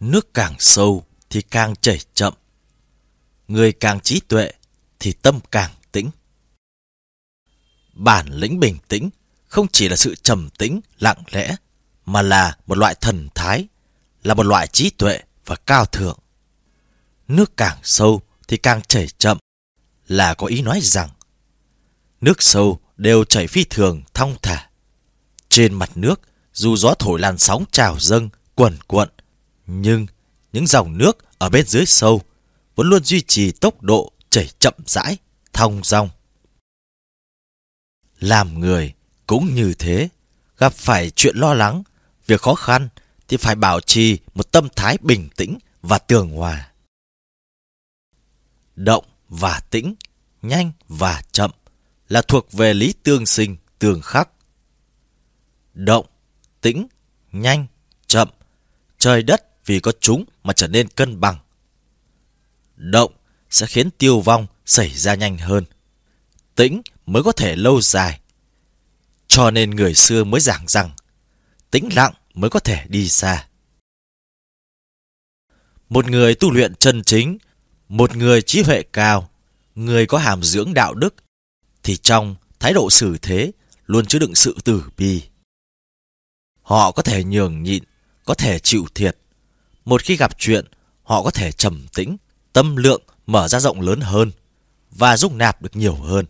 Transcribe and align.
Nước 0.00 0.34
càng 0.34 0.54
sâu 0.58 1.06
thì 1.30 1.42
càng 1.42 1.76
chảy 1.76 1.98
chậm. 2.14 2.34
Người 3.48 3.72
càng 3.72 4.00
trí 4.00 4.20
tuệ 4.20 4.50
thì 4.98 5.12
tâm 5.12 5.40
càng 5.50 5.70
tĩnh. 5.92 6.10
Bản 7.92 8.26
lĩnh 8.28 8.60
bình 8.60 8.78
tĩnh 8.88 9.10
không 9.46 9.66
chỉ 9.72 9.88
là 9.88 9.96
sự 9.96 10.14
trầm 10.14 10.48
tĩnh, 10.58 10.80
lặng 10.98 11.22
lẽ, 11.30 11.56
mà 12.06 12.22
là 12.22 12.56
một 12.66 12.78
loại 12.78 12.94
thần 12.94 13.28
thái, 13.34 13.66
là 14.22 14.34
một 14.34 14.46
loại 14.46 14.68
trí 14.68 14.90
tuệ 14.90 15.20
và 15.46 15.56
cao 15.56 15.84
thượng. 15.84 16.18
Nước 17.28 17.56
càng 17.56 17.78
sâu 17.82 18.22
thì 18.48 18.56
càng 18.56 18.82
chảy 18.82 19.08
chậm, 19.18 19.38
là 20.06 20.34
có 20.34 20.46
ý 20.46 20.62
nói 20.62 20.80
rằng 20.82 21.08
nước 22.20 22.42
sâu 22.42 22.80
đều 22.96 23.24
chảy 23.24 23.46
phi 23.46 23.64
thường 23.64 24.02
thong 24.14 24.36
thả. 24.42 24.70
Trên 25.48 25.74
mặt 25.74 25.90
nước, 25.94 26.20
dù 26.52 26.76
gió 26.76 26.94
thổi 26.98 27.20
làn 27.20 27.38
sóng 27.38 27.64
trào 27.72 27.96
dâng, 28.00 28.28
cuồn 28.54 28.76
cuộn, 28.86 29.08
nhưng 29.66 30.06
những 30.52 30.66
dòng 30.66 30.98
nước 30.98 31.38
ở 31.38 31.48
bên 31.48 31.66
dưới 31.66 31.86
sâu 31.86 32.22
vẫn 32.74 32.86
luôn 32.86 33.04
duy 33.04 33.20
trì 33.20 33.52
tốc 33.52 33.82
độ 33.82 34.12
chảy 34.30 34.48
chậm 34.58 34.74
rãi, 34.86 35.16
thong 35.52 35.80
dong. 35.84 36.08
Làm 38.18 38.60
người 38.60 38.94
cũng 39.26 39.54
như 39.54 39.74
thế, 39.78 40.08
gặp 40.58 40.72
phải 40.72 41.10
chuyện 41.10 41.36
lo 41.36 41.54
lắng, 41.54 41.82
việc 42.26 42.40
khó 42.40 42.54
khăn 42.54 42.88
thì 43.28 43.36
phải 43.36 43.54
bảo 43.54 43.80
trì 43.80 44.18
một 44.34 44.52
tâm 44.52 44.68
thái 44.76 44.98
bình 45.00 45.28
tĩnh 45.36 45.58
và 45.82 45.98
tường 45.98 46.30
hòa. 46.30 46.72
Động 48.76 49.04
và 49.28 49.60
tĩnh, 49.70 49.94
nhanh 50.42 50.72
và 50.88 51.22
chậm 51.32 51.50
là 52.08 52.22
thuộc 52.22 52.52
về 52.52 52.74
lý 52.74 52.94
tương 53.02 53.26
sinh, 53.26 53.56
tương 53.78 54.00
khắc. 54.00 54.28
Động, 55.74 56.06
tĩnh, 56.60 56.86
nhanh, 57.32 57.66
chậm, 58.06 58.28
trời 58.98 59.22
đất 59.22 59.55
vì 59.66 59.80
có 59.80 59.92
chúng 60.00 60.24
mà 60.42 60.52
trở 60.52 60.68
nên 60.68 60.88
cân 60.88 61.20
bằng. 61.20 61.38
Động 62.76 63.12
sẽ 63.50 63.66
khiến 63.66 63.90
tiêu 63.90 64.20
vong 64.20 64.46
xảy 64.66 64.90
ra 64.90 65.14
nhanh 65.14 65.38
hơn. 65.38 65.64
Tĩnh 66.54 66.82
mới 67.06 67.22
có 67.22 67.32
thể 67.32 67.56
lâu 67.56 67.80
dài. 67.80 68.20
Cho 69.28 69.50
nên 69.50 69.70
người 69.70 69.94
xưa 69.94 70.24
mới 70.24 70.40
giảng 70.40 70.68
rằng 70.68 70.90
tĩnh 71.70 71.88
lặng 71.94 72.14
mới 72.34 72.50
có 72.50 72.60
thể 72.60 72.84
đi 72.88 73.08
xa. 73.08 73.48
Một 75.88 76.10
người 76.10 76.34
tu 76.34 76.50
luyện 76.50 76.74
chân 76.74 77.02
chính, 77.02 77.38
một 77.88 78.16
người 78.16 78.42
trí 78.42 78.62
huệ 78.62 78.82
cao, 78.82 79.30
người 79.74 80.06
có 80.06 80.18
hàm 80.18 80.42
dưỡng 80.42 80.74
đạo 80.74 80.94
đức, 80.94 81.14
thì 81.82 81.96
trong 81.96 82.36
thái 82.60 82.72
độ 82.72 82.90
xử 82.90 83.18
thế 83.22 83.52
luôn 83.86 84.06
chứa 84.06 84.18
đựng 84.18 84.34
sự 84.34 84.56
tử 84.64 84.84
bi. 84.96 85.22
Họ 86.62 86.92
có 86.92 87.02
thể 87.02 87.24
nhường 87.24 87.62
nhịn, 87.62 87.82
có 88.24 88.34
thể 88.34 88.58
chịu 88.58 88.86
thiệt. 88.94 89.18
Một 89.86 90.02
khi 90.02 90.16
gặp 90.16 90.38
chuyện, 90.38 90.64
họ 91.02 91.22
có 91.22 91.30
thể 91.30 91.52
trầm 91.52 91.86
tĩnh, 91.94 92.16
tâm 92.52 92.76
lượng 92.76 93.02
mở 93.26 93.48
ra 93.48 93.60
rộng 93.60 93.80
lớn 93.80 94.00
hơn 94.00 94.32
và 94.90 95.16
dung 95.16 95.38
nạp 95.38 95.62
được 95.62 95.76
nhiều 95.76 95.94
hơn. 95.94 96.26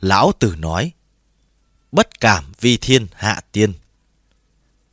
Lão 0.00 0.32
Tử 0.32 0.54
nói, 0.58 0.92
bất 1.92 2.20
cảm 2.20 2.52
vi 2.60 2.76
thiên 2.76 3.06
hạ 3.14 3.40
tiên. 3.52 3.72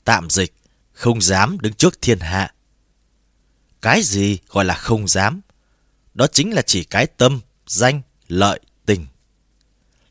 Tạm 0.04 0.30
dịch, 0.30 0.54
không 0.92 1.22
dám 1.22 1.58
đứng 1.62 1.74
trước 1.74 2.02
thiên 2.02 2.20
hạ. 2.20 2.54
Cái 3.82 4.02
gì 4.04 4.40
gọi 4.50 4.66
là 4.66 4.76
không 4.76 5.08
dám? 5.08 5.42
Đó 6.14 6.28
chính 6.28 6.54
là 6.54 6.62
chỉ 6.62 6.84
cái 6.84 7.08
tâm, 7.08 7.40
danh, 7.68 8.02
lợi, 8.28 8.60
tình. 8.86 9.06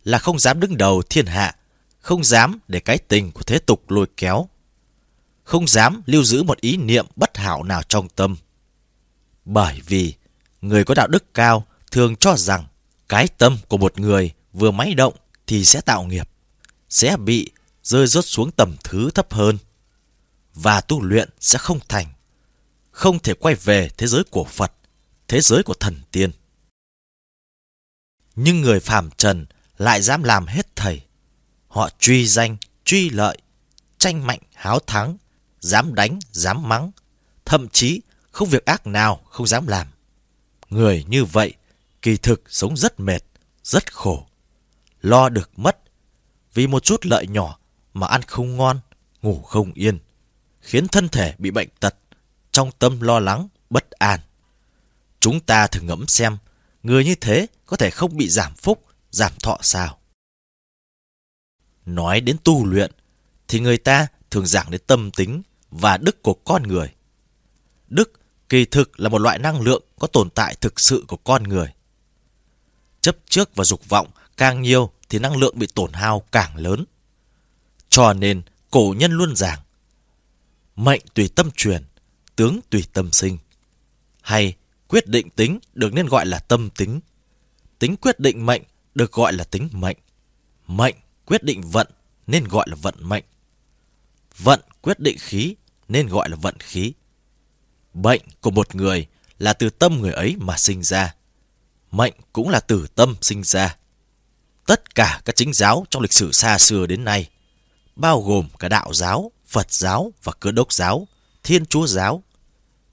Là 0.04 0.18
không 0.18 0.38
dám 0.38 0.60
đứng 0.60 0.76
đầu 0.76 1.02
thiên 1.10 1.26
hạ, 1.26 1.56
không 1.98 2.24
dám 2.24 2.58
để 2.68 2.80
cái 2.80 2.98
tình 2.98 3.32
của 3.32 3.42
thế 3.42 3.58
tục 3.58 3.90
lôi 3.90 4.06
kéo. 4.16 4.48
Không 5.46 5.66
dám 5.66 6.02
lưu 6.06 6.24
giữ 6.24 6.42
một 6.42 6.60
ý 6.60 6.76
niệm 6.76 7.06
bất 7.16 7.36
hảo 7.36 7.62
nào 7.62 7.82
trong 7.88 8.08
tâm. 8.08 8.36
Bởi 9.44 9.80
vì 9.86 10.14
người 10.60 10.84
có 10.84 10.94
đạo 10.94 11.06
đức 11.06 11.34
cao 11.34 11.66
thường 11.90 12.16
cho 12.16 12.36
rằng 12.36 12.64
cái 13.08 13.28
tâm 13.28 13.58
của 13.68 13.76
một 13.76 13.98
người 13.98 14.32
vừa 14.52 14.70
máy 14.70 14.94
động 14.94 15.14
thì 15.46 15.64
sẽ 15.64 15.80
tạo 15.80 16.04
nghiệp, 16.04 16.28
sẽ 16.88 17.16
bị 17.16 17.50
rơi 17.82 18.06
rớt 18.06 18.24
xuống 18.24 18.50
tầm 18.50 18.76
thứ 18.84 19.10
thấp 19.10 19.32
hơn 19.32 19.58
và 20.54 20.80
tu 20.80 21.02
luyện 21.02 21.30
sẽ 21.40 21.58
không 21.58 21.78
thành, 21.88 22.06
không 22.90 23.18
thể 23.18 23.34
quay 23.34 23.54
về 23.54 23.88
thế 23.98 24.06
giới 24.06 24.24
của 24.24 24.44
Phật, 24.44 24.72
thế 25.28 25.40
giới 25.40 25.62
của 25.62 25.74
thần 25.74 25.96
tiên. 26.10 26.30
Nhưng 28.36 28.60
người 28.60 28.80
phàm 28.80 29.10
trần 29.10 29.46
lại 29.78 30.02
dám 30.02 30.22
làm 30.22 30.46
hết 30.46 30.76
thầy. 30.76 31.02
Họ 31.68 31.90
truy 31.98 32.26
danh, 32.26 32.56
truy 32.84 33.10
lợi, 33.10 33.38
tranh 33.98 34.26
mạnh, 34.26 34.40
háo 34.54 34.78
thắng, 34.78 35.16
dám 35.60 35.94
đánh, 35.94 36.18
dám 36.30 36.68
mắng, 36.68 36.90
thậm 37.44 37.68
chí 37.68 38.00
không 38.30 38.48
việc 38.48 38.64
ác 38.64 38.86
nào 38.86 39.20
không 39.30 39.46
dám 39.46 39.66
làm. 39.66 39.86
Người 40.70 41.04
như 41.08 41.24
vậy, 41.24 41.54
kỳ 42.02 42.16
thực 42.16 42.42
sống 42.48 42.76
rất 42.76 43.00
mệt, 43.00 43.24
rất 43.62 43.94
khổ. 43.94 44.26
Lo 45.00 45.28
được 45.28 45.58
mất, 45.58 45.78
vì 46.54 46.66
một 46.66 46.84
chút 46.84 47.06
lợi 47.06 47.26
nhỏ 47.26 47.58
mà 47.94 48.06
ăn 48.06 48.22
không 48.22 48.56
ngon, 48.56 48.80
ngủ 49.22 49.42
không 49.42 49.72
yên, 49.72 49.98
khiến 50.60 50.88
thân 50.88 51.08
thể 51.08 51.34
bị 51.38 51.50
bệnh 51.50 51.68
tật, 51.80 51.94
trong 52.52 52.70
tâm 52.78 53.00
lo 53.00 53.20
lắng, 53.20 53.48
bất 53.70 53.90
an. 53.90 54.20
Chúng 55.20 55.40
ta 55.40 55.66
thử 55.66 55.80
ngẫm 55.80 56.06
xem, 56.06 56.36
người 56.82 57.04
như 57.04 57.14
thế 57.14 57.46
có 57.66 57.76
thể 57.76 57.90
không 57.90 58.16
bị 58.16 58.28
giảm 58.28 58.54
phúc, 58.54 58.84
giảm 59.10 59.32
thọ 59.42 59.58
sao? 59.62 59.98
Nói 61.86 62.20
đến 62.20 62.36
tu 62.44 62.66
luyện, 62.66 62.92
thì 63.48 63.60
người 63.60 63.78
ta 63.78 64.06
thường 64.36 64.46
giảng 64.46 64.70
đến 64.70 64.80
tâm 64.86 65.10
tính 65.10 65.42
và 65.70 65.96
đức 65.96 66.22
của 66.22 66.34
con 66.34 66.62
người. 66.62 66.94
Đức 67.88 68.12
kỳ 68.48 68.64
thực 68.64 69.00
là 69.00 69.08
một 69.08 69.18
loại 69.18 69.38
năng 69.38 69.60
lượng 69.60 69.82
có 69.98 70.06
tồn 70.06 70.30
tại 70.30 70.56
thực 70.60 70.80
sự 70.80 71.04
của 71.08 71.16
con 71.16 71.42
người. 71.42 71.72
Chấp 73.00 73.16
trước 73.28 73.54
và 73.54 73.64
dục 73.64 73.88
vọng 73.88 74.08
càng 74.36 74.62
nhiều 74.62 74.90
thì 75.08 75.18
năng 75.18 75.36
lượng 75.36 75.58
bị 75.58 75.66
tổn 75.74 75.92
hao 75.92 76.22
càng 76.32 76.56
lớn. 76.56 76.84
Cho 77.88 78.12
nên 78.12 78.42
cổ 78.70 78.94
nhân 78.98 79.12
luôn 79.12 79.36
giảng 79.36 79.60
mệnh 80.76 81.02
tùy 81.14 81.28
tâm 81.34 81.50
truyền, 81.56 81.84
tướng 82.36 82.60
tùy 82.70 82.84
tâm 82.92 83.12
sinh. 83.12 83.38
Hay 84.22 84.54
quyết 84.88 85.08
định 85.08 85.30
tính 85.30 85.58
được 85.74 85.92
nên 85.92 86.06
gọi 86.06 86.26
là 86.26 86.38
tâm 86.38 86.70
tính. 86.70 87.00
Tính 87.78 87.96
quyết 87.96 88.20
định 88.20 88.46
mệnh 88.46 88.62
được 88.94 89.12
gọi 89.12 89.32
là 89.32 89.44
tính 89.44 89.68
mệnh. 89.72 89.96
Mệnh 90.66 90.96
quyết 91.26 91.42
định 91.42 91.62
vận 91.62 91.86
nên 92.26 92.44
gọi 92.44 92.66
là 92.68 92.76
vận 92.82 92.94
mệnh. 93.00 93.24
Vận 94.38 94.60
quyết 94.82 95.00
định 95.00 95.16
khí 95.18 95.56
nên 95.88 96.06
gọi 96.06 96.28
là 96.28 96.36
vận 96.36 96.56
khí. 96.58 96.92
Bệnh 97.94 98.22
của 98.40 98.50
một 98.50 98.74
người 98.74 99.06
là 99.38 99.52
từ 99.52 99.70
tâm 99.70 100.00
người 100.00 100.12
ấy 100.12 100.36
mà 100.38 100.56
sinh 100.56 100.82
ra. 100.82 101.14
Mệnh 101.90 102.14
cũng 102.32 102.48
là 102.48 102.60
từ 102.60 102.86
tâm 102.94 103.16
sinh 103.20 103.44
ra. 103.44 103.76
Tất 104.66 104.94
cả 104.94 105.20
các 105.24 105.36
chính 105.36 105.52
giáo 105.52 105.86
trong 105.90 106.02
lịch 106.02 106.12
sử 106.12 106.32
xa 106.32 106.58
xưa 106.58 106.86
đến 106.86 107.04
nay, 107.04 107.30
bao 107.96 108.22
gồm 108.22 108.48
cả 108.58 108.68
đạo 108.68 108.94
giáo, 108.94 109.32
Phật 109.46 109.72
giáo 109.72 110.12
và 110.22 110.32
cơ 110.40 110.52
đốc 110.52 110.72
giáo, 110.72 111.08
thiên 111.42 111.66
chúa 111.66 111.86
giáo, 111.86 112.22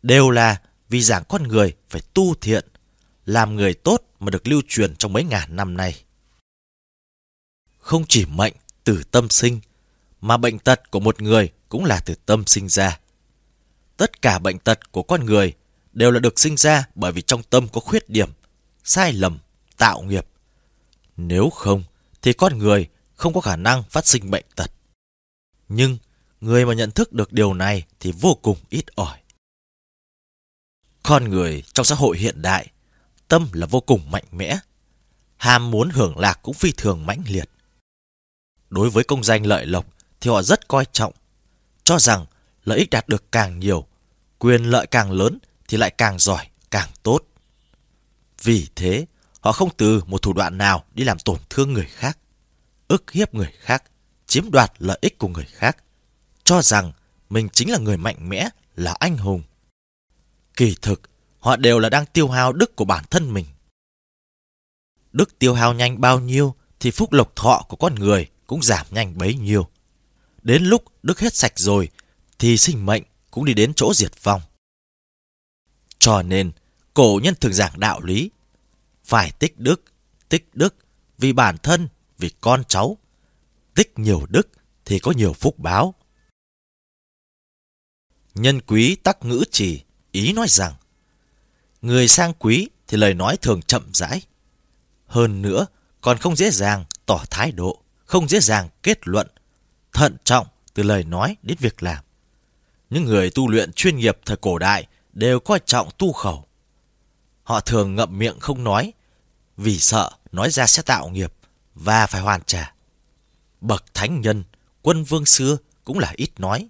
đều 0.01 0.29
là 0.29 0.61
vì 0.89 1.01
giảng 1.01 1.23
con 1.29 1.43
người 1.43 1.73
phải 1.89 2.01
tu 2.13 2.35
thiện, 2.35 2.67
làm 3.25 3.55
người 3.55 3.73
tốt 3.73 4.01
mà 4.19 4.29
được 4.29 4.47
lưu 4.47 4.61
truyền 4.67 4.95
trong 4.95 5.13
mấy 5.13 5.23
ngàn 5.23 5.55
năm 5.55 5.77
nay. 5.77 6.03
Không 7.79 8.03
chỉ 8.09 8.25
mệnh 8.25 8.53
từ 8.83 9.03
tâm 9.11 9.29
sinh, 9.29 9.59
mà 10.23 10.37
bệnh 10.37 10.59
tật 10.59 10.91
của 10.91 10.99
một 10.99 11.21
người 11.21 11.51
cũng 11.69 11.85
là 11.85 12.01
từ 12.05 12.15
tâm 12.25 12.43
sinh 12.45 12.69
ra. 12.69 12.99
Tất 13.97 14.21
cả 14.21 14.39
bệnh 14.39 14.59
tật 14.59 14.91
của 14.91 15.03
con 15.03 15.25
người 15.25 15.53
đều 15.93 16.11
là 16.11 16.19
được 16.19 16.39
sinh 16.39 16.57
ra 16.57 16.87
bởi 16.95 17.11
vì 17.11 17.21
trong 17.21 17.43
tâm 17.43 17.67
có 17.67 17.81
khuyết 17.81 18.09
điểm, 18.09 18.29
sai 18.83 19.13
lầm, 19.13 19.39
tạo 19.77 20.01
nghiệp. 20.01 20.25
Nếu 21.17 21.49
không, 21.49 21.83
thì 22.21 22.33
con 22.33 22.57
người 22.57 22.89
không 23.15 23.33
có 23.33 23.41
khả 23.41 23.55
năng 23.55 23.83
phát 23.83 24.07
sinh 24.07 24.31
bệnh 24.31 24.45
tật. 24.55 24.71
Nhưng, 25.69 25.97
người 26.41 26.65
mà 26.65 26.73
nhận 26.73 26.91
thức 26.91 27.13
được 27.13 27.33
điều 27.33 27.53
này 27.53 27.83
thì 27.99 28.11
vô 28.11 28.37
cùng 28.41 28.57
ít 28.69 28.85
ỏi. 28.95 29.19
Con 31.03 31.29
người 31.29 31.63
trong 31.73 31.85
xã 31.85 31.95
hội 31.95 32.17
hiện 32.17 32.41
đại, 32.41 32.67
tâm 33.27 33.47
là 33.53 33.65
vô 33.65 33.79
cùng 33.81 34.11
mạnh 34.11 34.25
mẽ. 34.31 34.59
Ham 35.37 35.71
muốn 35.71 35.89
hưởng 35.89 36.17
lạc 36.17 36.39
cũng 36.41 36.53
phi 36.53 36.71
thường 36.77 37.05
mãnh 37.05 37.23
liệt. 37.27 37.49
Đối 38.69 38.89
với 38.89 39.03
công 39.03 39.23
danh 39.23 39.45
lợi 39.45 39.65
lộc 39.65 39.93
thì 40.23 40.29
họ 40.29 40.41
rất 40.41 40.67
coi 40.67 40.85
trọng, 40.91 41.13
cho 41.83 41.99
rằng 41.99 42.25
lợi 42.63 42.79
ích 42.79 42.89
đạt 42.89 43.09
được 43.09 43.31
càng 43.31 43.59
nhiều, 43.59 43.87
quyền 44.39 44.63
lợi 44.63 44.87
càng 44.87 45.11
lớn 45.11 45.39
thì 45.67 45.77
lại 45.77 45.89
càng 45.89 46.19
giỏi, 46.19 46.47
càng 46.71 46.89
tốt. 47.03 47.19
Vì 48.43 48.67
thế, 48.75 49.05
họ 49.39 49.51
không 49.51 49.69
từ 49.77 50.03
một 50.07 50.21
thủ 50.21 50.33
đoạn 50.33 50.57
nào 50.57 50.83
đi 50.93 51.03
làm 51.03 51.19
tổn 51.19 51.37
thương 51.49 51.73
người 51.73 51.85
khác, 51.85 52.17
ức 52.87 53.11
hiếp 53.11 53.33
người 53.33 53.53
khác, 53.59 53.83
chiếm 54.25 54.51
đoạt 54.51 54.71
lợi 54.77 54.97
ích 55.01 55.17
của 55.17 55.27
người 55.27 55.45
khác, 55.45 55.77
cho 56.43 56.61
rằng 56.61 56.91
mình 57.29 57.49
chính 57.49 57.71
là 57.71 57.77
người 57.77 57.97
mạnh 57.97 58.29
mẽ, 58.29 58.49
là 58.75 58.95
anh 58.99 59.17
hùng. 59.17 59.43
Kỳ 60.55 60.75
thực, 60.81 61.01
họ 61.39 61.55
đều 61.55 61.79
là 61.79 61.89
đang 61.89 62.05
tiêu 62.05 62.29
hao 62.29 62.53
đức 62.53 62.75
của 62.75 62.85
bản 62.85 63.03
thân 63.09 63.33
mình. 63.33 63.45
Đức 65.11 65.39
tiêu 65.39 65.53
hao 65.53 65.73
nhanh 65.73 66.01
bao 66.01 66.19
nhiêu 66.19 66.55
thì 66.79 66.91
phúc 66.91 67.13
lộc 67.13 67.35
thọ 67.35 67.65
của 67.69 67.75
con 67.75 67.95
người 67.95 68.29
cũng 68.47 68.63
giảm 68.63 68.85
nhanh 68.89 69.17
bấy 69.17 69.35
nhiêu. 69.35 69.69
Đến 70.43 70.63
lúc 70.63 70.83
đức 71.03 71.19
hết 71.19 71.33
sạch 71.33 71.53
rồi 71.55 71.89
thì 72.39 72.57
sinh 72.57 72.85
mệnh 72.85 73.03
cũng 73.31 73.45
đi 73.45 73.53
đến 73.53 73.73
chỗ 73.75 73.93
diệt 73.93 74.23
vong. 74.23 74.41
Cho 75.99 76.21
nên, 76.21 76.51
cổ 76.93 77.19
nhân 77.23 77.35
thường 77.41 77.53
giảng 77.53 77.79
đạo 77.79 78.01
lý. 78.01 78.31
Phải 79.03 79.31
tích 79.31 79.59
đức, 79.59 79.83
tích 80.29 80.49
đức 80.53 80.75
vì 81.17 81.33
bản 81.33 81.57
thân, 81.57 81.87
vì 82.17 82.29
con 82.41 82.63
cháu. 82.67 82.97
Tích 83.75 83.99
nhiều 83.99 84.25
đức 84.29 84.47
thì 84.85 84.99
có 84.99 85.11
nhiều 85.11 85.33
phúc 85.33 85.59
báo. 85.59 85.93
Nhân 88.35 88.61
quý 88.61 88.95
tắc 88.95 89.25
ngữ 89.25 89.43
chỉ, 89.51 89.83
ý 90.11 90.33
nói 90.33 90.47
rằng, 90.49 90.73
người 91.81 92.07
sang 92.07 92.33
quý 92.33 92.69
thì 92.87 92.97
lời 92.97 93.13
nói 93.13 93.37
thường 93.37 93.61
chậm 93.61 93.89
rãi. 93.93 94.21
Hơn 95.05 95.41
nữa, 95.41 95.65
còn 96.01 96.17
không 96.17 96.35
dễ 96.35 96.51
dàng 96.51 96.85
tỏ 97.05 97.23
thái 97.29 97.51
độ, 97.51 97.83
không 98.05 98.29
dễ 98.29 98.39
dàng 98.39 98.69
kết 98.83 99.07
luận, 99.07 99.27
thận 99.93 100.17
trọng 100.23 100.47
từ 100.73 100.83
lời 100.83 101.03
nói 101.03 101.35
đến 101.43 101.57
việc 101.59 101.83
làm. 101.83 102.03
Những 102.89 103.05
người 103.05 103.29
tu 103.29 103.49
luyện 103.49 103.73
chuyên 103.73 103.97
nghiệp 103.97 104.17
thời 104.25 104.37
cổ 104.37 104.57
đại 104.57 104.87
đều 105.13 105.39
coi 105.39 105.59
trọng 105.65 105.89
tu 105.97 106.13
khẩu. 106.13 106.45
Họ 107.43 107.59
thường 107.59 107.95
ngậm 107.95 108.17
miệng 108.17 108.39
không 108.39 108.63
nói, 108.63 108.93
vì 109.57 109.79
sợ 109.79 110.11
nói 110.31 110.51
ra 110.51 110.67
sẽ 110.67 110.81
tạo 110.81 111.09
nghiệp 111.09 111.33
và 111.75 112.07
phải 112.07 112.21
hoàn 112.21 112.41
trả. 112.45 112.73
Bậc 113.61 113.93
thánh 113.93 114.21
nhân, 114.21 114.43
quân 114.81 115.03
vương 115.03 115.25
xưa 115.25 115.57
cũng 115.83 115.99
là 115.99 116.13
ít 116.15 116.39
nói, 116.39 116.67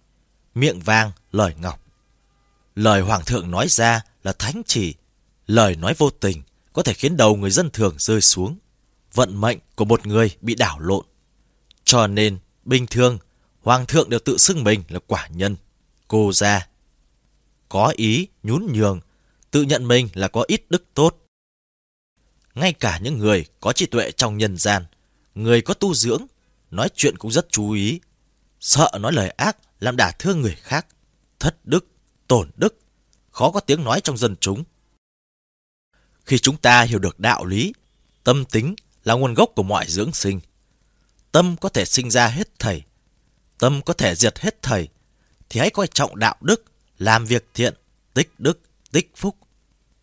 miệng 0.56 0.80
vàng 0.80 1.12
lời 1.32 1.54
ngọc. 1.62 1.80
Lời 2.76 3.02
hoàng 3.02 3.26
thượng 3.26 3.52
nói 3.52 3.68
ra 3.70 4.02
là 4.24 4.34
thánh 4.34 4.62
chỉ, 4.66 4.96
lời 5.48 5.76
nói 5.76 5.94
vô 5.98 6.10
tình 6.10 6.42
có 6.74 6.84
thể 6.84 6.94
khiến 6.94 7.18
đầu 7.18 7.36
người 7.36 7.52
dân 7.52 7.70
thường 7.70 7.96
rơi 7.98 8.22
xuống. 8.22 8.58
Vận 9.14 9.42
mệnh 9.42 9.58
của 9.76 9.86
một 9.86 10.08
người 10.08 10.36
bị 10.42 10.56
đảo 10.56 10.80
lộn. 10.80 11.06
Cho 11.84 12.08
nên, 12.08 12.38
bình 12.66 12.86
thường, 12.88 13.18
hoàng 13.62 13.86
thượng 13.86 14.10
đều 14.10 14.20
tự 14.20 14.38
xưng 14.38 14.64
mình 14.64 14.84
là 14.90 15.00
quả 15.08 15.28
nhân, 15.28 15.56
cô 16.08 16.34
gia. 16.34 16.68
Có 17.70 17.94
ý, 17.96 18.28
nhún 18.44 18.68
nhường, 18.74 19.00
tự 19.52 19.62
nhận 19.62 19.88
mình 19.88 20.10
là 20.14 20.28
có 20.28 20.46
ít 20.48 20.66
đức 20.70 20.84
tốt. 20.94 21.18
Ngay 22.56 22.74
cả 22.74 23.00
những 23.04 23.18
người 23.18 23.46
có 23.60 23.74
trí 23.74 23.86
tuệ 23.86 24.12
trong 24.12 24.38
nhân 24.38 24.58
gian, 24.58 24.86
người 25.36 25.62
có 25.62 25.74
tu 25.74 25.94
dưỡng, 25.94 26.26
nói 26.72 26.90
chuyện 26.96 27.18
cũng 27.18 27.32
rất 27.32 27.48
chú 27.52 27.72
ý. 27.72 28.00
Sợ 28.60 28.92
nói 29.00 29.14
lời 29.14 29.30
ác 29.30 29.58
làm 29.80 29.96
đả 29.98 30.12
thương 30.20 30.42
người 30.42 30.56
khác, 30.56 30.88
thất 31.40 31.58
đức, 31.64 31.88
tổn 32.28 32.50
đức, 32.56 32.80
khó 33.32 33.52
có 33.52 33.60
tiếng 33.60 33.84
nói 33.84 34.02
trong 34.02 34.18
dân 34.18 34.36
chúng. 34.40 34.64
Khi 36.26 36.38
chúng 36.38 36.58
ta 36.58 36.82
hiểu 36.82 37.00
được 37.00 37.20
đạo 37.20 37.46
lý, 37.46 37.74
tâm 38.24 38.46
tính 38.46 38.76
là 39.04 39.14
nguồn 39.14 39.34
gốc 39.34 39.52
của 39.56 39.64
mọi 39.64 39.86
dưỡng 39.88 40.14
sinh. 40.14 40.40
Tâm 41.34 41.56
có 41.58 41.70
thể 41.70 41.86
sinh 41.86 42.12
ra 42.12 42.28
hết 42.28 42.60
thầy, 42.60 42.84
tâm 43.58 43.82
có 43.86 43.94
thể 43.94 44.16
diệt 44.16 44.40
hết 44.40 44.62
thầy, 44.62 44.88
thì 45.50 45.60
hãy 45.60 45.70
coi 45.70 45.88
trọng 45.88 46.20
đạo 46.20 46.36
đức, 46.42 46.64
làm 46.98 47.26
việc 47.26 47.50
thiện, 47.54 47.74
tích 48.14 48.34
đức, 48.38 48.60
tích 48.92 49.12
phúc. 49.16 49.38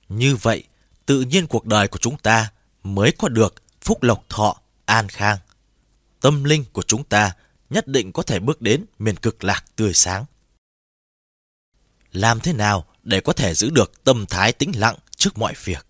Như 0.09 0.37
vậy, 0.37 0.65
tự 1.07 1.21
nhiên 1.21 1.47
cuộc 1.47 1.67
đời 1.67 1.89
của 1.89 1.99
chúng 1.99 2.19
ta 2.19 2.53
mới 2.83 3.13
có 3.13 3.29
được 3.29 3.55
phúc 3.81 4.03
lộc 4.03 4.29
thọ, 4.29 4.61
an 4.85 5.09
khang. 5.09 5.39
Tâm 6.21 6.45
linh 6.45 6.65
của 6.73 6.83
chúng 6.83 7.05
ta 7.05 7.37
nhất 7.71 7.89
định 7.89 8.13
có 8.13 8.23
thể 8.23 8.39
bước 8.39 8.63
đến 8.63 8.85
miền 8.99 9.17
cực 9.17 9.45
lạc 9.45 9.65
tươi 9.77 9.95
sáng. 9.95 10.25
Làm 12.13 12.41
thế 12.41 12.53
nào 12.53 12.87
để 13.03 13.21
có 13.21 13.33
thể 13.33 13.55
giữ 13.55 13.71
được 13.71 14.05
tâm 14.05 14.27
thái 14.27 14.53
tĩnh 14.53 14.73
lặng 14.77 14.97
trước 15.17 15.39
mọi 15.39 15.55
việc? 15.65 15.87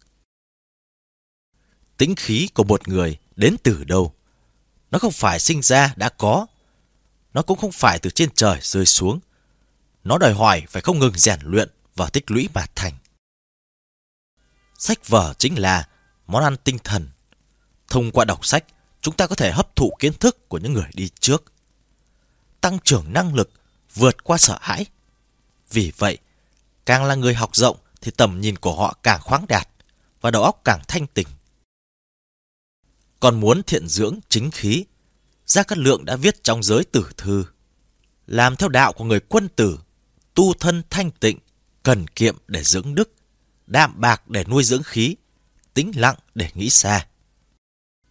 Tính 1.97 2.15
khí 2.15 2.49
của 2.55 2.65
một 2.65 2.89
người 2.89 3.19
đến 3.37 3.57
từ 3.63 3.85
đâu? 3.85 4.15
Nó 4.91 4.99
không 4.99 5.13
phải 5.13 5.41
sinh 5.41 5.63
ra 5.63 5.95
đã 5.97 6.09
có. 6.09 6.47
Nó 7.35 7.43
cũng 7.43 7.59
không 7.59 7.73
phải 7.73 7.99
từ 7.99 8.11
trên 8.11 8.31
trời 8.35 8.59
rơi 8.63 8.87
xuống. 8.87 9.21
Nó 10.05 10.19
đòi 10.19 10.33
hỏi 10.33 10.63
phải 10.69 10.83
không 10.83 10.99
ngừng 10.99 11.19
rèn 11.19 11.41
luyện 11.43 11.69
và 11.97 12.09
tích 12.09 12.31
lũy 12.31 12.49
mà 12.55 12.67
thành. 12.75 12.93
Sách 14.79 15.09
vở 15.09 15.35
chính 15.39 15.59
là 15.59 15.89
món 16.27 16.45
ăn 16.45 16.57
tinh 16.57 16.79
thần. 16.85 17.09
Thông 17.89 18.11
qua 18.11 18.25
đọc 18.25 18.47
sách, 18.47 18.65
chúng 19.01 19.17
ta 19.17 19.27
có 19.27 19.35
thể 19.35 19.53
hấp 19.53 19.77
thụ 19.77 19.93
kiến 19.99 20.13
thức 20.13 20.49
của 20.49 20.59
những 20.59 20.73
người 20.73 20.89
đi 20.95 21.11
trước. 21.21 21.53
Tăng 22.61 22.79
trưởng 22.85 23.13
năng 23.13 23.35
lực, 23.35 23.51
vượt 23.95 24.25
qua 24.25 24.39
sợ 24.39 24.59
hãi. 24.61 24.87
Vì 25.71 25.93
vậy, 25.99 26.19
càng 26.87 27.05
là 27.05 27.15
người 27.15 27.35
học 27.35 27.57
rộng 27.57 27.77
thì 28.01 28.11
tầm 28.11 28.41
nhìn 28.41 28.57
của 28.57 28.77
họ 28.77 28.97
càng 29.03 29.21
khoáng 29.21 29.45
đạt 29.49 29.69
và 30.21 30.31
đầu 30.31 30.43
óc 30.43 30.61
càng 30.65 30.81
thanh 30.89 31.07
tỉnh. 31.07 31.27
Còn 33.21 33.41
muốn 33.41 33.63
thiện 33.63 33.89
dưỡng 33.89 34.19
chính 34.29 34.51
khí, 34.51 34.85
Gia 35.47 35.63
Cát 35.63 35.79
Lượng 35.79 36.05
đã 36.05 36.17
viết 36.17 36.45
trong 36.45 36.63
giới 36.63 36.85
tử 36.85 37.11
thư. 37.17 37.45
Làm 38.27 38.57
theo 38.57 38.69
đạo 38.69 38.93
của 38.93 39.05
người 39.05 39.21
quân 39.21 39.49
tử, 39.57 39.79
tu 40.35 40.55
thân 40.55 40.83
thanh 40.91 41.11
tịnh, 41.11 41.39
cần 41.83 42.07
kiệm 42.07 42.37
để 42.49 42.63
dưỡng 42.63 42.95
đức, 42.95 43.13
đạm 43.67 44.01
bạc 44.01 44.29
để 44.29 44.45
nuôi 44.45 44.65
dưỡng 44.65 44.83
khí, 44.83 45.17
tĩnh 45.75 45.93
lặng 45.95 46.17
để 46.35 46.51
nghĩ 46.55 46.71
xa. 46.71 47.07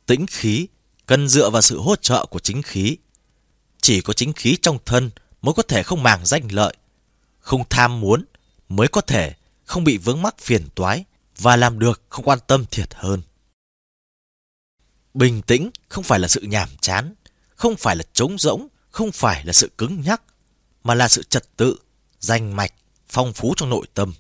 Tĩnh 0.05 0.25
khí 0.27 0.67
cần 1.05 1.27
dựa 1.27 1.49
vào 1.49 1.61
sự 1.61 1.79
hỗ 1.79 1.95
trợ 1.95 2.25
của 2.25 2.39
chính 2.39 2.61
khí. 2.61 2.97
Chỉ 3.81 4.01
có 4.01 4.13
chính 4.13 4.33
khí 4.33 4.57
trong 4.61 4.77
thân 4.85 5.09
mới 5.41 5.53
có 5.53 5.63
thể 5.63 5.83
không 5.83 6.03
màng 6.03 6.25
danh 6.25 6.51
lợi, 6.51 6.73
không 7.39 7.63
tham 7.69 7.99
muốn, 7.99 8.25
mới 8.69 8.87
có 8.87 9.01
thể 9.01 9.33
không 9.65 9.83
bị 9.83 9.97
vướng 9.97 10.21
mắc 10.21 10.35
phiền 10.39 10.67
toái 10.75 11.05
và 11.37 11.55
làm 11.55 11.79
được 11.79 12.01
không 12.09 12.25
quan 12.25 12.39
tâm 12.47 12.65
thiệt 12.71 12.93
hơn. 12.93 13.21
Bình 15.13 15.41
tĩnh 15.41 15.69
không 15.89 16.03
phải 16.03 16.19
là 16.19 16.27
sự 16.27 16.41
nhàm 16.41 16.69
chán, 16.81 17.13
không 17.55 17.75
phải 17.75 17.95
là 17.95 18.03
trống 18.13 18.37
rỗng, 18.37 18.67
không 18.91 19.11
phải 19.11 19.45
là 19.45 19.53
sự 19.53 19.71
cứng 19.77 20.01
nhắc, 20.01 20.21
mà 20.83 20.95
là 20.95 21.07
sự 21.07 21.23
trật 21.23 21.57
tự, 21.57 21.77
danh 22.19 22.55
mạch, 22.55 22.73
phong 23.09 23.33
phú 23.33 23.53
trong 23.57 23.69
nội 23.69 23.87
tâm. 23.93 24.13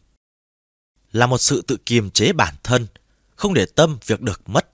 Là 1.11 1.27
một 1.27 1.37
sự 1.37 1.61
tự 1.61 1.77
kiềm 1.85 2.11
chế 2.11 2.33
bản 2.33 2.55
thân, 2.63 2.87
không 3.35 3.53
để 3.53 3.65
tâm 3.65 3.97
việc 4.05 4.21
được 4.21 4.49
mất, 4.49 4.69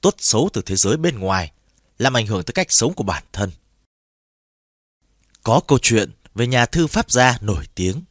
tốt 0.00 0.14
xấu 0.18 0.50
từ 0.52 0.62
thế 0.62 0.76
giới 0.76 0.96
bên 0.96 1.18
ngoài, 1.18 1.52
làm 1.98 2.16
ảnh 2.16 2.26
hưởng 2.26 2.42
tới 2.42 2.52
cách 2.52 2.72
sống 2.72 2.94
của 2.94 3.04
bản 3.04 3.24
thân. 3.32 3.50
Có 5.42 5.60
câu 5.68 5.78
chuyện 5.82 6.10
về 6.34 6.46
nhà 6.46 6.66
thư 6.66 6.86
pháp 6.86 7.10
gia 7.10 7.38
nổi 7.40 7.66
tiếng. 7.74 8.02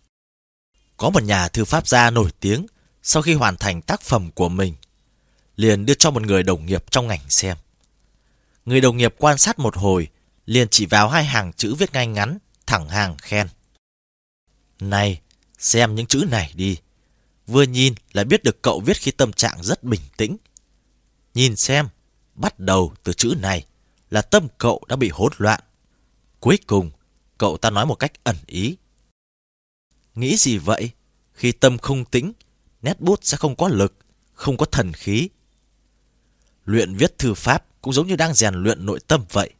Có 0.97 1.09
một 1.09 1.23
nhà 1.23 1.47
thư 1.47 1.65
pháp 1.65 1.88
gia 1.88 2.09
nổi 2.09 2.31
tiếng 2.39 2.65
sau 3.03 3.21
khi 3.21 3.33
hoàn 3.33 3.57
thành 3.57 3.81
tác 3.81 4.01
phẩm 4.01 4.31
của 4.31 4.49
mình 4.49 4.73
liền 5.57 5.86
đưa 5.86 5.94
cho 5.94 6.12
một 6.12 6.24
người 6.24 6.44
đồng 6.44 6.65
nghiệp 6.65 6.92
trong 6.92 7.07
ngành 7.07 7.30
xem. 7.30 7.57
Người 8.65 8.81
đồng 8.81 8.98
nghiệp 8.98 9.15
quan 9.18 9.38
sát 9.38 9.59
một 9.59 9.75
hồi, 9.77 10.07
liền 10.45 10.68
chỉ 10.71 10.86
vào 10.86 11.09
hai 11.09 11.25
hàng 11.25 11.54
chữ 11.54 11.75
viết 11.75 11.94
ngay 11.94 12.07
ngắn, 12.07 12.38
thẳng 12.65 12.89
hàng 12.89 13.18
khen. 13.18 13.48
Này, 14.80 15.21
xem 15.57 15.95
những 15.95 16.06
chữ 16.06 16.25
này 16.31 16.51
đi. 16.56 16.77
Vừa 17.47 17.64
nhìn 17.64 17.94
là 18.14 18.23
biết 18.23 18.44
được 18.44 18.61
cậu 18.61 18.80
viết 18.85 18.97
khi 18.97 19.11
tâm 19.11 19.33
trạng 19.33 19.64
rất 19.64 19.83
bình 19.83 20.02
tĩnh. 20.18 20.37
Nhìn 21.33 21.56
xem, 21.56 21.87
bắt 22.35 22.59
đầu 22.59 22.94
từ 23.04 23.14
chữ 23.14 23.35
này 23.42 23.66
là 24.09 24.21
tâm 24.21 24.47
cậu 24.57 24.83
đã 24.87 24.95
bị 24.95 25.09
hỗn 25.09 25.31
loạn. 25.37 25.59
Cuối 26.40 26.59
cùng, 26.68 26.92
cậu 27.37 27.57
ta 27.57 27.69
nói 27.69 27.85
một 27.85 27.95
cách 27.95 28.11
ẩn 28.23 28.35
ý. 28.47 28.78
Nghĩ 30.16 30.37
gì 30.37 30.57
vậy? 30.57 30.92
Khi 31.33 31.52
tâm 31.52 31.78
không 31.78 32.06
tĩnh, 32.06 32.33
nét 32.81 33.02
bút 33.02 33.19
sẽ 33.23 33.37
không 33.37 33.56
có 33.56 33.68
lực, 33.68 33.97
không 34.33 34.57
có 34.57 34.66
thần 34.66 34.94
khí, 34.94 35.30
Luyện 36.68 36.95
viết 36.95 37.18
thư 37.18 37.33
pháp 37.33 37.66
cũng 37.81 37.94
giống 37.94 38.07
như 38.07 38.16
đang 38.16 38.33
rèn 38.33 38.54
luyện 38.54 38.86
nội 38.86 39.00
tâm 39.07 39.26
vậy. 39.31 39.54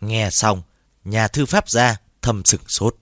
Nghe 0.00 0.30
xong, 0.30 0.62
nhà 1.04 1.28
thư 1.28 1.46
pháp 1.46 1.68
ra 1.68 1.96
thầm 2.22 2.44
sửng 2.44 2.68
sốt. 2.68 2.96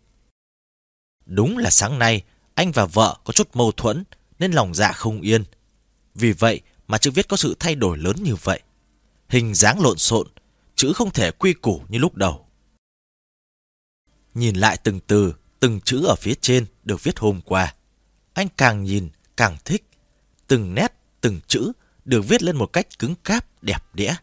Đúng 1.27 1.59
là 1.59 1.71
sáng 1.71 1.99
nay, 1.99 2.23
anh 2.55 2.73
và 2.73 2.85
vợ 2.87 3.19
có 3.25 3.33
chút 3.33 3.49
mâu 3.55 3.73
thuẫn 3.73 4.05
nên 4.39 4.53
lòng 4.53 4.75
dạ 4.75 4.93
không 4.93 5.21
yên. 5.21 5.45
Vì 6.15 6.33
vậy 6.33 6.61
mà 6.87 6.99
chữ 6.99 7.11
viết 7.11 7.29
có 7.29 7.37
sự 7.37 7.57
thay 7.59 7.75
đổi 7.75 7.99
lớn 7.99 8.17
như 8.23 8.35
vậy. 8.35 8.61
Hình 9.29 9.55
dáng 9.55 9.81
lộn 9.81 9.99
xộn, 9.99 10.29
chữ 10.75 10.93
không 10.93 11.11
thể 11.11 11.31
quy 11.31 11.53
củ 11.53 11.83
như 11.89 11.99
lúc 11.99 12.15
đầu. 12.15 12.47
Nhìn 14.35 14.57
lại 14.57 14.79
từng 14.83 15.01
từ, 15.07 15.35
từng 15.61 15.81
chữ 15.81 16.05
ở 16.07 16.15
phía 16.15 16.35
trên 16.41 16.67
được 16.85 17.03
viết 17.03 17.19
hôm 17.19 17.41
qua. 17.41 17.75
Anh 18.33 18.49
càng 18.57 18.85
nhìn, 18.85 19.09
càng 19.37 19.57
thích. 19.65 19.85
Từng 20.47 20.75
nét, 20.75 20.93
từng 21.21 21.41
chữ 21.47 21.73
được 22.05 22.23
viết 22.29 22.43
lên 22.43 22.57
một 22.57 22.67
cách 22.67 22.99
cứng 22.99 23.15
cáp, 23.15 23.63
đẹp 23.63 23.83
đẽ. 23.95 24.17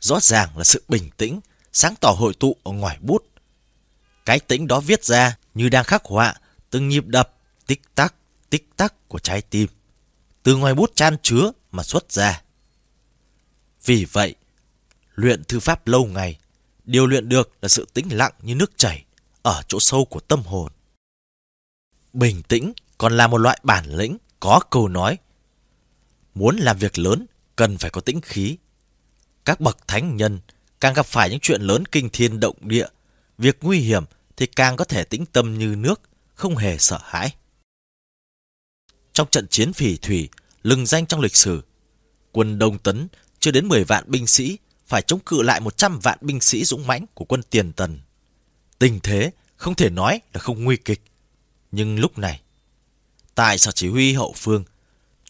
Rõ 0.00 0.20
ràng 0.20 0.58
là 0.58 0.64
sự 0.64 0.82
bình 0.88 1.10
tĩnh, 1.16 1.40
sáng 1.72 1.94
tỏ 2.00 2.10
hội 2.10 2.34
tụ 2.34 2.56
ở 2.62 2.72
ngoài 2.72 2.98
bút. 3.00 3.24
Cái 4.24 4.40
tĩnh 4.40 4.66
đó 4.66 4.80
viết 4.80 5.04
ra 5.04 5.36
như 5.54 5.68
đang 5.68 5.84
khắc 5.84 6.04
họa 6.04 6.34
từng 6.70 6.88
nhịp 6.88 7.06
đập, 7.06 7.34
tích 7.66 7.82
tắc, 7.94 8.14
tích 8.50 8.68
tắc 8.76 9.08
của 9.08 9.18
trái 9.18 9.42
tim. 9.42 9.68
Từ 10.42 10.56
ngoài 10.56 10.74
bút 10.74 10.92
chan 10.94 11.16
chứa 11.22 11.52
mà 11.72 11.82
xuất 11.82 12.12
ra. 12.12 12.42
Vì 13.84 14.04
vậy, 14.04 14.34
luyện 15.14 15.44
thư 15.44 15.60
pháp 15.60 15.86
lâu 15.86 16.04
ngày, 16.04 16.38
điều 16.84 17.06
luyện 17.06 17.28
được 17.28 17.52
là 17.62 17.68
sự 17.68 17.86
tĩnh 17.94 18.08
lặng 18.16 18.32
như 18.42 18.54
nước 18.54 18.72
chảy 18.76 19.04
ở 19.42 19.62
chỗ 19.68 19.80
sâu 19.80 20.04
của 20.04 20.20
tâm 20.20 20.42
hồn. 20.42 20.72
Bình 22.12 22.42
tĩnh 22.42 22.72
còn 22.98 23.16
là 23.16 23.26
một 23.26 23.38
loại 23.38 23.58
bản 23.62 23.96
lĩnh 23.96 24.18
có 24.40 24.60
câu 24.70 24.88
nói 24.88 25.18
Muốn 26.34 26.56
làm 26.56 26.78
việc 26.78 26.98
lớn, 26.98 27.26
cần 27.56 27.78
phải 27.78 27.90
có 27.90 28.00
tĩnh 28.00 28.20
khí. 28.20 28.56
Các 29.44 29.60
bậc 29.60 29.88
thánh 29.88 30.16
nhân 30.16 30.40
càng 30.80 30.94
gặp 30.94 31.06
phải 31.06 31.30
những 31.30 31.40
chuyện 31.40 31.62
lớn 31.62 31.84
kinh 31.86 32.10
thiên 32.10 32.40
động 32.40 32.56
địa, 32.60 32.86
việc 33.38 33.58
nguy 33.60 33.78
hiểm 33.78 34.04
thì 34.36 34.46
càng 34.46 34.76
có 34.76 34.84
thể 34.84 35.04
tĩnh 35.04 35.26
tâm 35.26 35.58
như 35.58 35.74
nước, 35.76 36.00
không 36.34 36.56
hề 36.56 36.78
sợ 36.78 36.98
hãi. 37.02 37.34
Trong 39.12 39.28
trận 39.30 39.48
chiến 39.48 39.72
phỉ 39.72 39.96
thủy, 39.96 40.28
lừng 40.62 40.86
danh 40.86 41.06
trong 41.06 41.20
lịch 41.20 41.36
sử, 41.36 41.62
quân 42.32 42.58
Đông 42.58 42.78
Tấn 42.78 43.08
chưa 43.40 43.50
đến 43.50 43.68
10 43.68 43.84
vạn 43.84 44.04
binh 44.06 44.26
sĩ 44.26 44.58
phải 44.86 45.02
chống 45.02 45.20
cự 45.20 45.42
lại 45.42 45.60
100 45.60 45.98
vạn 45.98 46.18
binh 46.20 46.40
sĩ 46.40 46.64
dũng 46.64 46.86
mãnh 46.86 47.06
của 47.14 47.24
quân 47.24 47.42
Tiền 47.50 47.72
Tần. 47.72 48.00
Tình 48.78 49.00
thế 49.02 49.30
không 49.56 49.74
thể 49.74 49.90
nói 49.90 50.20
là 50.32 50.40
không 50.40 50.64
nguy 50.64 50.76
kịch. 50.76 51.02
Nhưng 51.72 51.98
lúc 51.98 52.18
này, 52.18 52.40
tại 53.34 53.58
sở 53.58 53.72
chỉ 53.72 53.88
huy 53.88 54.12
hậu 54.12 54.34
phương, 54.36 54.64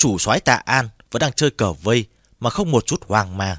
chủ 0.02 0.18
soái 0.18 0.40
Tạ 0.40 0.54
An 0.54 0.88
vẫn 1.10 1.20
đang 1.20 1.32
chơi 1.32 1.50
cờ 1.50 1.72
vây 1.72 2.06
mà 2.40 2.50
không 2.50 2.70
một 2.70 2.86
chút 2.86 3.04
hoang 3.08 3.36
mang. 3.36 3.56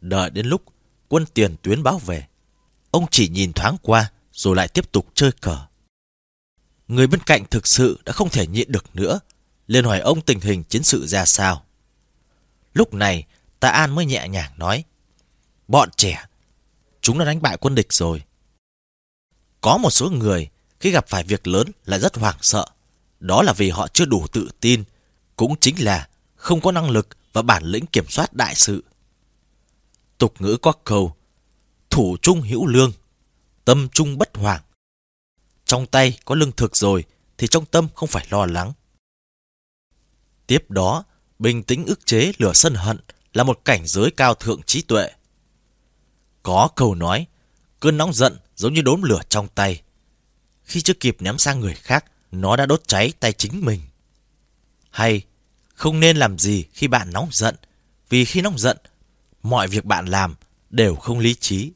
Đợi 0.00 0.30
đến 0.30 0.46
lúc 0.46 0.62
quân 1.08 1.26
tiền 1.34 1.56
tuyến 1.62 1.82
báo 1.82 1.98
về, 1.98 2.26
ông 2.90 3.06
chỉ 3.10 3.28
nhìn 3.28 3.52
thoáng 3.52 3.76
qua 3.82 4.12
rồi 4.32 4.56
lại 4.56 4.68
tiếp 4.68 4.92
tục 4.92 5.06
chơi 5.14 5.32
cờ. 5.32 5.58
Người 6.88 7.06
bên 7.06 7.20
cạnh 7.26 7.44
thực 7.50 7.66
sự 7.66 7.98
đã 8.04 8.12
không 8.12 8.28
thể 8.28 8.46
nhịn 8.46 8.72
được 8.72 8.96
nữa, 8.96 9.20
liền 9.66 9.84
hỏi 9.84 10.00
ông 10.00 10.20
tình 10.20 10.40
hình 10.40 10.64
chiến 10.64 10.82
sự 10.82 11.06
ra 11.06 11.24
sao. 11.24 11.64
Lúc 12.74 12.94
này, 12.94 13.26
Tạ 13.60 13.68
An 13.68 13.94
mới 13.94 14.06
nhẹ 14.06 14.28
nhàng 14.28 14.52
nói, 14.56 14.84
Bọn 15.68 15.88
trẻ, 15.96 16.24
chúng 17.00 17.18
đã 17.18 17.24
đánh 17.24 17.42
bại 17.42 17.56
quân 17.56 17.74
địch 17.74 17.92
rồi. 17.92 18.22
Có 19.60 19.76
một 19.76 19.90
số 19.90 20.10
người 20.10 20.48
khi 20.80 20.90
gặp 20.90 21.08
phải 21.08 21.24
việc 21.24 21.46
lớn 21.46 21.70
lại 21.84 22.00
rất 22.00 22.16
hoảng 22.16 22.38
sợ. 22.40 22.66
Đó 23.20 23.42
là 23.42 23.52
vì 23.52 23.70
họ 23.70 23.88
chưa 23.88 24.04
đủ 24.04 24.26
tự 24.32 24.48
tin, 24.60 24.84
cũng 25.36 25.56
chính 25.60 25.84
là 25.84 26.08
không 26.34 26.60
có 26.60 26.72
năng 26.72 26.90
lực 26.90 27.08
và 27.32 27.42
bản 27.42 27.64
lĩnh 27.64 27.86
kiểm 27.86 28.04
soát 28.08 28.32
đại 28.32 28.54
sự. 28.54 28.84
Tục 30.18 30.34
ngữ 30.38 30.56
có 30.62 30.72
câu, 30.72 31.16
thủ 31.90 32.16
trung 32.22 32.40
hữu 32.40 32.66
lương, 32.66 32.92
tâm 33.64 33.88
trung 33.92 34.18
bất 34.18 34.36
hoảng. 34.36 34.62
Trong 35.64 35.86
tay 35.86 36.18
có 36.24 36.34
lương 36.34 36.52
thực 36.52 36.76
rồi 36.76 37.04
thì 37.38 37.46
trong 37.46 37.66
tâm 37.66 37.88
không 37.94 38.08
phải 38.08 38.26
lo 38.30 38.46
lắng. 38.46 38.72
Tiếp 40.46 40.70
đó, 40.70 41.04
bình 41.38 41.62
tĩnh 41.62 41.86
ức 41.86 42.06
chế 42.06 42.32
lửa 42.38 42.52
sân 42.52 42.74
hận 42.74 42.98
là 43.32 43.44
một 43.44 43.60
cảnh 43.64 43.86
giới 43.86 44.10
cao 44.10 44.34
thượng 44.34 44.62
trí 44.62 44.82
tuệ. 44.82 45.10
Có 46.42 46.68
câu 46.76 46.94
nói, 46.94 47.26
cơn 47.80 47.96
nóng 47.96 48.12
giận 48.12 48.38
giống 48.56 48.74
như 48.74 48.82
đốm 48.82 49.02
lửa 49.02 49.20
trong 49.28 49.48
tay. 49.48 49.82
Khi 50.64 50.80
chưa 50.80 50.94
kịp 51.00 51.16
ném 51.20 51.38
sang 51.38 51.60
người 51.60 51.74
khác, 51.74 52.04
nó 52.32 52.56
đã 52.56 52.66
đốt 52.66 52.82
cháy 52.86 53.12
tay 53.20 53.32
chính 53.32 53.64
mình. 53.64 53.80
Hay, 54.94 55.22
không 55.74 56.00
nên 56.00 56.16
làm 56.16 56.38
gì 56.38 56.64
khi 56.72 56.88
bạn 56.88 57.10
nóng 57.12 57.28
giận, 57.32 57.56
vì 58.08 58.24
khi 58.24 58.40
nóng 58.40 58.58
giận, 58.58 58.76
mọi 59.42 59.68
việc 59.68 59.84
bạn 59.84 60.06
làm 60.06 60.34
đều 60.70 60.94
không 60.94 61.18
lý 61.18 61.34
trí. 61.34 61.72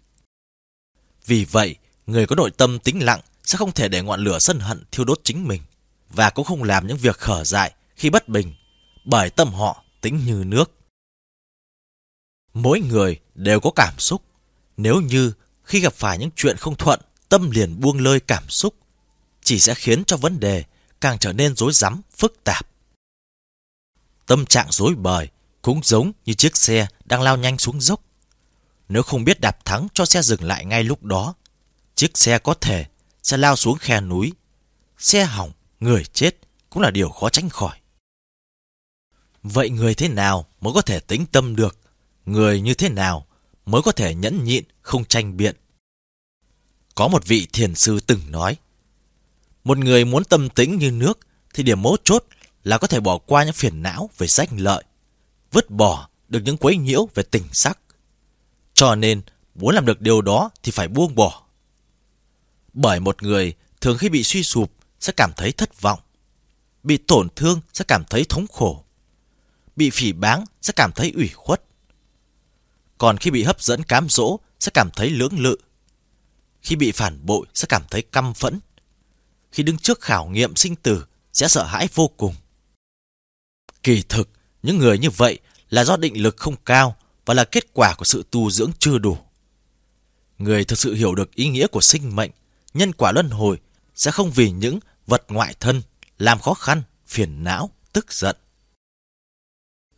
Vì 1.26 1.44
vậy, 1.44 1.76
người 2.06 2.26
có 2.26 2.36
nội 2.36 2.50
tâm 2.50 2.78
tĩnh 2.78 3.04
lặng 3.04 3.20
sẽ 3.44 3.58
không 3.58 3.72
thể 3.72 3.88
để 3.88 4.02
ngọn 4.02 4.20
lửa 4.20 4.38
sân 4.38 4.60
hận 4.60 4.84
thiêu 4.92 5.04
đốt 5.04 5.20
chính 5.24 5.48
mình, 5.48 5.62
và 6.10 6.30
cũng 6.30 6.44
không 6.44 6.62
làm 6.62 6.86
những 6.86 6.96
việc 6.96 7.16
khở 7.16 7.44
dại 7.44 7.74
khi 7.96 8.10
bất 8.10 8.28
bình, 8.28 8.54
bởi 9.04 9.30
tâm 9.30 9.48
họ 9.48 9.84
tĩnh 10.00 10.20
như 10.26 10.44
nước. 10.46 10.72
Mỗi 12.54 12.80
người 12.80 13.20
đều 13.34 13.60
có 13.60 13.70
cảm 13.70 13.98
xúc. 13.98 14.22
Nếu 14.76 15.00
như 15.00 15.32
khi 15.64 15.80
gặp 15.80 15.94
phải 15.94 16.18
những 16.18 16.30
chuyện 16.36 16.56
không 16.56 16.76
thuận, 16.76 17.00
tâm 17.28 17.50
liền 17.50 17.80
buông 17.80 17.98
lơi 17.98 18.20
cảm 18.20 18.48
xúc, 18.48 18.74
chỉ 19.42 19.58
sẽ 19.58 19.74
khiến 19.74 20.04
cho 20.04 20.16
vấn 20.16 20.40
đề 20.40 20.64
càng 21.00 21.18
trở 21.18 21.32
nên 21.32 21.56
rối 21.56 21.72
rắm, 21.72 22.00
phức 22.16 22.44
tạp. 22.44 22.66
Tâm 24.28 24.46
trạng 24.46 24.66
rối 24.70 24.94
bời 24.94 25.28
cũng 25.62 25.80
giống 25.84 26.12
như 26.26 26.34
chiếc 26.34 26.56
xe 26.56 26.86
đang 27.04 27.22
lao 27.22 27.36
nhanh 27.36 27.58
xuống 27.58 27.80
dốc. 27.80 28.02
Nếu 28.88 29.02
không 29.02 29.24
biết 29.24 29.40
đạp 29.40 29.64
thắng 29.64 29.88
cho 29.94 30.04
xe 30.04 30.22
dừng 30.22 30.44
lại 30.44 30.64
ngay 30.64 30.84
lúc 30.84 31.04
đó, 31.04 31.34
chiếc 31.94 32.18
xe 32.18 32.38
có 32.38 32.54
thể 32.54 32.86
sẽ 33.22 33.36
lao 33.36 33.56
xuống 33.56 33.78
khe 33.78 34.00
núi. 34.00 34.32
Xe 34.98 35.24
hỏng, 35.24 35.52
người 35.80 36.04
chết 36.04 36.36
cũng 36.70 36.82
là 36.82 36.90
điều 36.90 37.08
khó 37.08 37.28
tránh 37.28 37.48
khỏi. 37.48 37.78
Vậy 39.42 39.70
người 39.70 39.94
thế 39.94 40.08
nào 40.08 40.46
mới 40.60 40.72
có 40.72 40.82
thể 40.82 41.00
tĩnh 41.00 41.26
tâm 41.26 41.56
được? 41.56 41.78
Người 42.26 42.60
như 42.60 42.74
thế 42.74 42.88
nào 42.88 43.26
mới 43.66 43.82
có 43.82 43.92
thể 43.92 44.14
nhẫn 44.14 44.44
nhịn, 44.44 44.64
không 44.82 45.04
tranh 45.04 45.36
biện? 45.36 45.56
Có 46.94 47.08
một 47.08 47.26
vị 47.26 47.46
thiền 47.52 47.74
sư 47.74 48.00
từng 48.06 48.20
nói, 48.30 48.56
một 49.64 49.78
người 49.78 50.04
muốn 50.04 50.24
tâm 50.24 50.48
tĩnh 50.48 50.78
như 50.78 50.90
nước 50.90 51.18
thì 51.54 51.62
điểm 51.62 51.82
mấu 51.82 51.96
chốt 52.04 52.24
là 52.68 52.78
có 52.78 52.86
thể 52.86 53.00
bỏ 53.00 53.18
qua 53.18 53.44
những 53.44 53.52
phiền 53.52 53.82
não 53.82 54.10
về 54.18 54.26
danh 54.26 54.48
lợi, 54.60 54.84
vứt 55.52 55.70
bỏ 55.70 56.08
được 56.28 56.40
những 56.44 56.56
quấy 56.56 56.76
nhiễu 56.76 57.08
về 57.14 57.22
tình 57.22 57.44
sắc. 57.52 57.78
Cho 58.74 58.94
nên, 58.94 59.22
muốn 59.54 59.74
làm 59.74 59.86
được 59.86 60.00
điều 60.00 60.22
đó 60.22 60.50
thì 60.62 60.72
phải 60.72 60.88
buông 60.88 61.14
bỏ. 61.14 61.42
Bởi 62.72 63.00
một 63.00 63.22
người 63.22 63.54
thường 63.80 63.98
khi 63.98 64.08
bị 64.08 64.22
suy 64.22 64.42
sụp 64.42 64.72
sẽ 65.00 65.12
cảm 65.16 65.32
thấy 65.36 65.52
thất 65.52 65.80
vọng, 65.80 66.00
bị 66.82 66.96
tổn 66.96 67.28
thương 67.36 67.60
sẽ 67.72 67.84
cảm 67.88 68.04
thấy 68.04 68.24
thống 68.28 68.46
khổ, 68.52 68.84
bị 69.76 69.90
phỉ 69.90 70.12
báng 70.12 70.44
sẽ 70.62 70.72
cảm 70.76 70.92
thấy 70.92 71.12
ủy 71.14 71.28
khuất. 71.28 71.62
Còn 72.98 73.16
khi 73.16 73.30
bị 73.30 73.42
hấp 73.42 73.62
dẫn 73.62 73.82
cám 73.82 74.08
dỗ 74.08 74.38
sẽ 74.60 74.70
cảm 74.74 74.90
thấy 74.96 75.10
lưỡng 75.10 75.38
lự. 75.38 75.56
Khi 76.62 76.76
bị 76.76 76.92
phản 76.92 77.26
bội 77.26 77.46
sẽ 77.54 77.66
cảm 77.68 77.82
thấy 77.90 78.02
căm 78.02 78.34
phẫn. 78.34 78.60
Khi 79.52 79.62
đứng 79.62 79.78
trước 79.78 80.00
khảo 80.00 80.26
nghiệm 80.26 80.56
sinh 80.56 80.76
tử 80.76 81.04
sẽ 81.32 81.48
sợ 81.48 81.64
hãi 81.64 81.88
vô 81.94 82.08
cùng. 82.16 82.34
Kỳ 83.82 84.02
thực, 84.08 84.28
những 84.62 84.78
người 84.78 84.98
như 84.98 85.10
vậy 85.10 85.38
là 85.70 85.84
do 85.84 85.96
định 85.96 86.22
lực 86.22 86.36
không 86.36 86.56
cao 86.64 86.96
và 87.26 87.34
là 87.34 87.44
kết 87.44 87.64
quả 87.72 87.94
của 87.94 88.04
sự 88.04 88.24
tu 88.30 88.50
dưỡng 88.50 88.70
chưa 88.78 88.98
đủ. 88.98 89.18
Người 90.38 90.64
thực 90.64 90.78
sự 90.78 90.94
hiểu 90.94 91.14
được 91.14 91.34
ý 91.34 91.48
nghĩa 91.48 91.66
của 91.66 91.80
sinh 91.80 92.16
mệnh, 92.16 92.30
nhân 92.74 92.92
quả 92.92 93.12
luân 93.12 93.30
hồi 93.30 93.58
sẽ 93.94 94.10
không 94.10 94.30
vì 94.30 94.50
những 94.50 94.78
vật 95.06 95.24
ngoại 95.28 95.54
thân 95.60 95.82
làm 96.18 96.38
khó 96.38 96.54
khăn, 96.54 96.82
phiền 97.06 97.44
não, 97.44 97.70
tức 97.92 98.12
giận. 98.12 98.36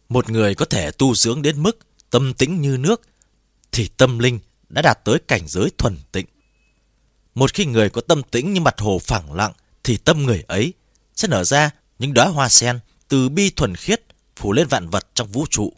Một 0.08 0.30
người 0.30 0.54
có 0.54 0.64
thể 0.64 0.90
tu 0.90 1.14
dưỡng 1.14 1.42
đến 1.42 1.62
mức 1.62 1.78
tâm 2.10 2.34
tĩnh 2.34 2.60
như 2.60 2.76
nước 2.76 3.02
thì 3.72 3.88
tâm 3.96 4.18
linh 4.18 4.38
đã 4.68 4.82
đạt 4.82 5.04
tới 5.04 5.18
cảnh 5.28 5.48
giới 5.48 5.70
thuần 5.78 5.96
tịnh. 6.12 6.26
Một 7.34 7.54
khi 7.54 7.64
người 7.64 7.90
có 7.90 8.00
tâm 8.00 8.22
tĩnh 8.22 8.52
như 8.52 8.60
mặt 8.60 8.80
hồ 8.80 8.98
phẳng 8.98 9.32
lặng 9.32 9.52
thì 9.84 9.96
tâm 9.96 10.22
người 10.22 10.44
ấy 10.46 10.72
sẽ 11.16 11.28
nở 11.28 11.44
ra 11.44 11.70
những 11.98 12.14
đóa 12.14 12.26
hoa 12.26 12.48
sen 12.48 12.78
từ 13.10 13.28
bi 13.28 13.50
thuần 13.50 13.74
khiết 13.74 14.02
phủ 14.36 14.52
lên 14.52 14.66
vạn 14.66 14.88
vật 14.88 15.08
trong 15.14 15.28
vũ 15.28 15.46
trụ. 15.50 15.72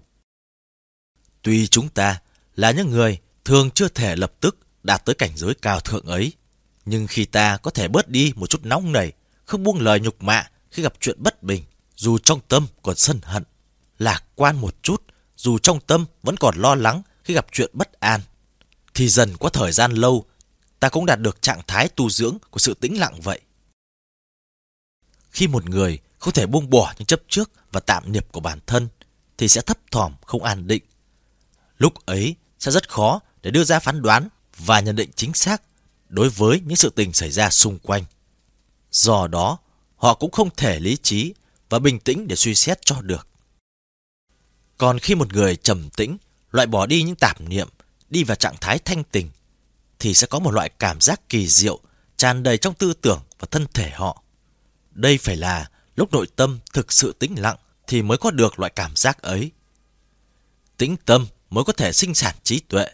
Tuy 1.42 1.66
chúng 1.66 1.88
ta 1.88 2.20
là 2.56 2.70
những 2.70 2.90
người 2.90 3.18
thường 3.44 3.70
chưa 3.70 3.88
thể 3.88 4.16
lập 4.16 4.32
tức 4.40 4.58
đạt 4.82 5.04
tới 5.04 5.14
cảnh 5.14 5.30
giới 5.36 5.54
cao 5.54 5.80
thượng 5.80 6.06
ấy, 6.06 6.32
nhưng 6.84 7.06
khi 7.06 7.24
ta 7.24 7.56
có 7.56 7.70
thể 7.70 7.88
bớt 7.88 8.08
đi 8.08 8.32
một 8.36 8.50
chút 8.50 8.60
nóng 8.64 8.92
nảy, 8.92 9.12
không 9.44 9.62
buông 9.62 9.80
lời 9.80 10.00
nhục 10.00 10.22
mạ 10.22 10.50
khi 10.70 10.82
gặp 10.82 10.92
chuyện 11.00 11.22
bất 11.22 11.42
bình, 11.42 11.64
dù 11.96 12.18
trong 12.18 12.40
tâm 12.48 12.66
còn 12.82 12.96
sân 12.96 13.20
hận, 13.22 13.44
lạc 13.98 14.24
quan 14.34 14.56
một 14.56 14.82
chút, 14.82 15.02
dù 15.36 15.58
trong 15.58 15.80
tâm 15.80 16.06
vẫn 16.22 16.36
còn 16.36 16.56
lo 16.56 16.74
lắng 16.74 17.02
khi 17.24 17.34
gặp 17.34 17.46
chuyện 17.52 17.70
bất 17.72 18.00
an, 18.00 18.20
thì 18.94 19.08
dần 19.08 19.36
qua 19.36 19.50
thời 19.52 19.72
gian 19.72 19.92
lâu, 19.92 20.24
ta 20.80 20.88
cũng 20.88 21.06
đạt 21.06 21.20
được 21.20 21.42
trạng 21.42 21.62
thái 21.66 21.88
tu 21.88 22.10
dưỡng 22.10 22.38
của 22.50 22.58
sự 22.58 22.74
tĩnh 22.74 22.98
lặng 22.98 23.20
vậy. 23.20 23.40
Khi 25.30 25.48
một 25.48 25.68
người 25.68 25.98
không 26.22 26.34
thể 26.34 26.46
buông 26.46 26.70
bỏ 26.70 26.94
những 26.98 27.06
chấp 27.06 27.22
trước 27.28 27.50
và 27.72 27.80
tạm 27.80 28.12
nghiệp 28.12 28.26
của 28.32 28.40
bản 28.40 28.58
thân, 28.66 28.88
thì 29.38 29.48
sẽ 29.48 29.60
thấp 29.60 29.78
thỏm, 29.90 30.14
không 30.26 30.42
an 30.42 30.66
định. 30.66 30.82
Lúc 31.78 32.06
ấy 32.06 32.34
sẽ 32.58 32.70
rất 32.70 32.88
khó 32.88 33.20
để 33.42 33.50
đưa 33.50 33.64
ra 33.64 33.80
phán 33.80 34.02
đoán 34.02 34.28
và 34.56 34.80
nhận 34.80 34.96
định 34.96 35.10
chính 35.16 35.34
xác 35.34 35.62
đối 36.08 36.28
với 36.28 36.60
những 36.60 36.76
sự 36.76 36.90
tình 36.90 37.12
xảy 37.12 37.30
ra 37.30 37.50
xung 37.50 37.78
quanh. 37.78 38.04
Do 38.90 39.26
đó, 39.26 39.58
họ 39.96 40.14
cũng 40.14 40.30
không 40.30 40.48
thể 40.56 40.80
lý 40.80 40.96
trí 40.96 41.34
và 41.68 41.78
bình 41.78 41.98
tĩnh 41.98 42.28
để 42.28 42.36
suy 42.36 42.54
xét 42.54 42.78
cho 42.82 43.00
được. 43.00 43.28
Còn 44.78 44.98
khi 44.98 45.14
một 45.14 45.32
người 45.32 45.56
trầm 45.56 45.90
tĩnh, 45.90 46.16
loại 46.50 46.66
bỏ 46.66 46.86
đi 46.86 47.02
những 47.02 47.16
tạp 47.16 47.40
niệm, 47.40 47.68
đi 48.10 48.24
vào 48.24 48.36
trạng 48.36 48.56
thái 48.60 48.78
thanh 48.78 49.04
tình, 49.04 49.30
thì 49.98 50.14
sẽ 50.14 50.26
có 50.26 50.38
một 50.38 50.50
loại 50.50 50.68
cảm 50.68 51.00
giác 51.00 51.28
kỳ 51.28 51.48
diệu 51.48 51.80
tràn 52.16 52.42
đầy 52.42 52.58
trong 52.58 52.74
tư 52.74 52.92
tưởng 52.94 53.20
và 53.38 53.48
thân 53.50 53.66
thể 53.74 53.90
họ. 53.90 54.22
Đây 54.90 55.18
phải 55.18 55.36
là 55.36 55.70
lúc 56.02 56.12
nội 56.12 56.26
tâm 56.36 56.58
thực 56.72 56.92
sự 56.92 57.14
tĩnh 57.18 57.34
lặng 57.38 57.56
thì 57.86 58.02
mới 58.02 58.18
có 58.18 58.30
được 58.30 58.58
loại 58.58 58.72
cảm 58.76 58.96
giác 58.96 59.22
ấy. 59.22 59.50
Tĩnh 60.76 60.96
tâm 61.04 61.26
mới 61.50 61.64
có 61.64 61.72
thể 61.72 61.92
sinh 61.92 62.14
sản 62.14 62.34
trí 62.42 62.60
tuệ. 62.60 62.86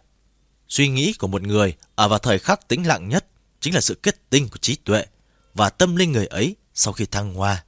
Suy 0.68 0.88
nghĩ 0.88 1.12
của 1.12 1.26
một 1.26 1.42
người 1.42 1.76
ở 1.94 2.08
vào 2.08 2.18
thời 2.18 2.38
khắc 2.38 2.68
tĩnh 2.68 2.86
lặng 2.86 3.08
nhất 3.08 3.26
chính 3.60 3.74
là 3.74 3.80
sự 3.80 3.94
kết 3.94 4.30
tinh 4.30 4.48
của 4.48 4.58
trí 4.58 4.76
tuệ 4.76 5.04
và 5.54 5.70
tâm 5.70 5.96
linh 5.96 6.12
người 6.12 6.26
ấy 6.26 6.56
sau 6.74 6.92
khi 6.92 7.06
thăng 7.06 7.34
hoa. 7.34 7.64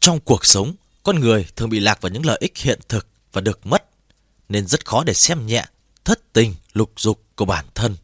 Trong 0.00 0.20
cuộc 0.20 0.46
sống, 0.46 0.74
con 1.02 1.20
người 1.20 1.46
thường 1.56 1.70
bị 1.70 1.80
lạc 1.80 2.00
vào 2.00 2.10
những 2.10 2.26
lợi 2.26 2.38
ích 2.40 2.58
hiện 2.58 2.80
thực 2.88 3.06
và 3.32 3.40
được 3.40 3.66
mất, 3.66 3.84
nên 4.48 4.66
rất 4.66 4.86
khó 4.86 5.04
để 5.04 5.14
xem 5.14 5.46
nhẹ 5.46 5.66
thất 6.04 6.32
tình 6.32 6.54
lục 6.72 6.92
dục 6.96 7.22
của 7.36 7.44
bản 7.44 7.64
thân. 7.74 7.96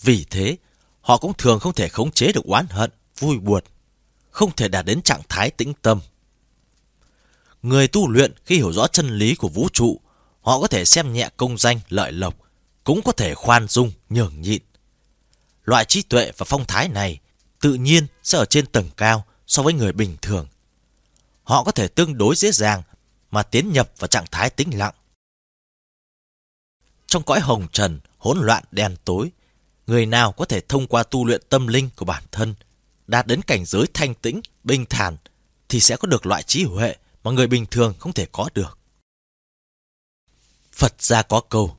Vì 0.00 0.24
thế, 0.30 0.56
họ 1.00 1.18
cũng 1.18 1.34
thường 1.38 1.60
không 1.60 1.74
thể 1.74 1.88
khống 1.88 2.12
chế 2.12 2.32
được 2.32 2.44
oán 2.44 2.66
hận, 2.70 2.90
vui 3.18 3.38
buồn, 3.38 3.64
không 4.34 4.56
thể 4.56 4.68
đạt 4.68 4.84
đến 4.84 5.02
trạng 5.02 5.22
thái 5.28 5.50
tĩnh 5.50 5.72
tâm. 5.82 6.00
Người 7.62 7.88
tu 7.88 8.08
luyện 8.08 8.32
khi 8.44 8.56
hiểu 8.56 8.72
rõ 8.72 8.86
chân 8.86 9.18
lý 9.18 9.34
của 9.34 9.48
vũ 9.48 9.68
trụ, 9.72 10.00
họ 10.40 10.60
có 10.60 10.66
thể 10.66 10.84
xem 10.84 11.12
nhẹ 11.12 11.28
công 11.36 11.58
danh, 11.58 11.80
lợi 11.88 12.12
lộc, 12.12 12.34
cũng 12.84 13.02
có 13.02 13.12
thể 13.12 13.34
khoan 13.34 13.68
dung, 13.68 13.92
nhường 14.10 14.40
nhịn. 14.42 14.62
Loại 15.64 15.84
trí 15.84 16.02
tuệ 16.02 16.32
và 16.36 16.44
phong 16.48 16.64
thái 16.64 16.88
này 16.88 17.18
tự 17.60 17.74
nhiên 17.74 18.06
sẽ 18.22 18.38
ở 18.38 18.44
trên 18.44 18.66
tầng 18.66 18.90
cao 18.96 19.24
so 19.46 19.62
với 19.62 19.72
người 19.72 19.92
bình 19.92 20.16
thường. 20.22 20.46
Họ 21.42 21.64
có 21.64 21.72
thể 21.72 21.88
tương 21.88 22.18
đối 22.18 22.36
dễ 22.36 22.50
dàng 22.52 22.82
mà 23.30 23.42
tiến 23.42 23.72
nhập 23.72 23.90
vào 23.98 24.08
trạng 24.08 24.26
thái 24.30 24.50
tĩnh 24.50 24.78
lặng. 24.78 24.94
Trong 27.06 27.22
cõi 27.22 27.40
hồng 27.40 27.66
trần, 27.72 28.00
hỗn 28.18 28.38
loạn 28.38 28.64
đen 28.70 28.96
tối, 29.04 29.30
người 29.86 30.06
nào 30.06 30.32
có 30.32 30.44
thể 30.44 30.60
thông 30.60 30.86
qua 30.86 31.02
tu 31.02 31.24
luyện 31.24 31.42
tâm 31.48 31.66
linh 31.66 31.90
của 31.96 32.04
bản 32.04 32.22
thân, 32.32 32.54
đạt 33.06 33.26
đến 33.26 33.42
cảnh 33.42 33.64
giới 33.64 33.86
thanh 33.94 34.14
tĩnh, 34.14 34.40
bình 34.64 34.84
thản, 34.86 35.16
thì 35.68 35.80
sẽ 35.80 35.96
có 35.96 36.06
được 36.06 36.26
loại 36.26 36.42
trí 36.42 36.64
huệ 36.64 36.96
mà 37.24 37.30
người 37.30 37.46
bình 37.46 37.66
thường 37.70 37.94
không 37.98 38.12
thể 38.12 38.26
có 38.32 38.48
được. 38.54 38.78
Phật 40.72 41.02
gia 41.02 41.22
có 41.22 41.40
câu, 41.40 41.76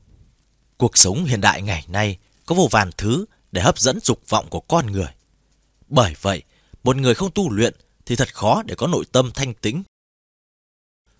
cuộc 0.76 0.96
sống 0.96 1.24
hiện 1.24 1.40
đại 1.40 1.62
ngày 1.62 1.84
nay 1.88 2.18
có 2.46 2.54
vô 2.54 2.68
vàn 2.70 2.90
thứ 2.96 3.24
để 3.52 3.62
hấp 3.62 3.78
dẫn 3.78 3.98
dục 4.02 4.28
vọng 4.28 4.46
của 4.50 4.60
con 4.60 4.86
người. 4.86 5.14
Bởi 5.88 6.14
vậy, 6.20 6.42
một 6.84 6.96
người 6.96 7.14
không 7.14 7.30
tu 7.30 7.50
luyện 7.50 7.74
thì 8.06 8.16
thật 8.16 8.34
khó 8.34 8.62
để 8.62 8.74
có 8.74 8.86
nội 8.86 9.04
tâm 9.12 9.30
thanh 9.34 9.54
tĩnh. 9.54 9.82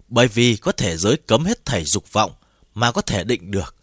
Bởi 0.09 0.29
vì 0.29 0.57
có 0.57 0.73
thể 0.73 0.97
giới 0.97 1.17
cấm 1.17 1.45
hết 1.45 1.65
thảy 1.65 1.85
dục 1.85 2.13
vọng 2.13 2.33
mà 2.75 2.93
có 2.93 3.03
thể 3.03 3.25
định 3.25 3.51
được. 3.51 3.77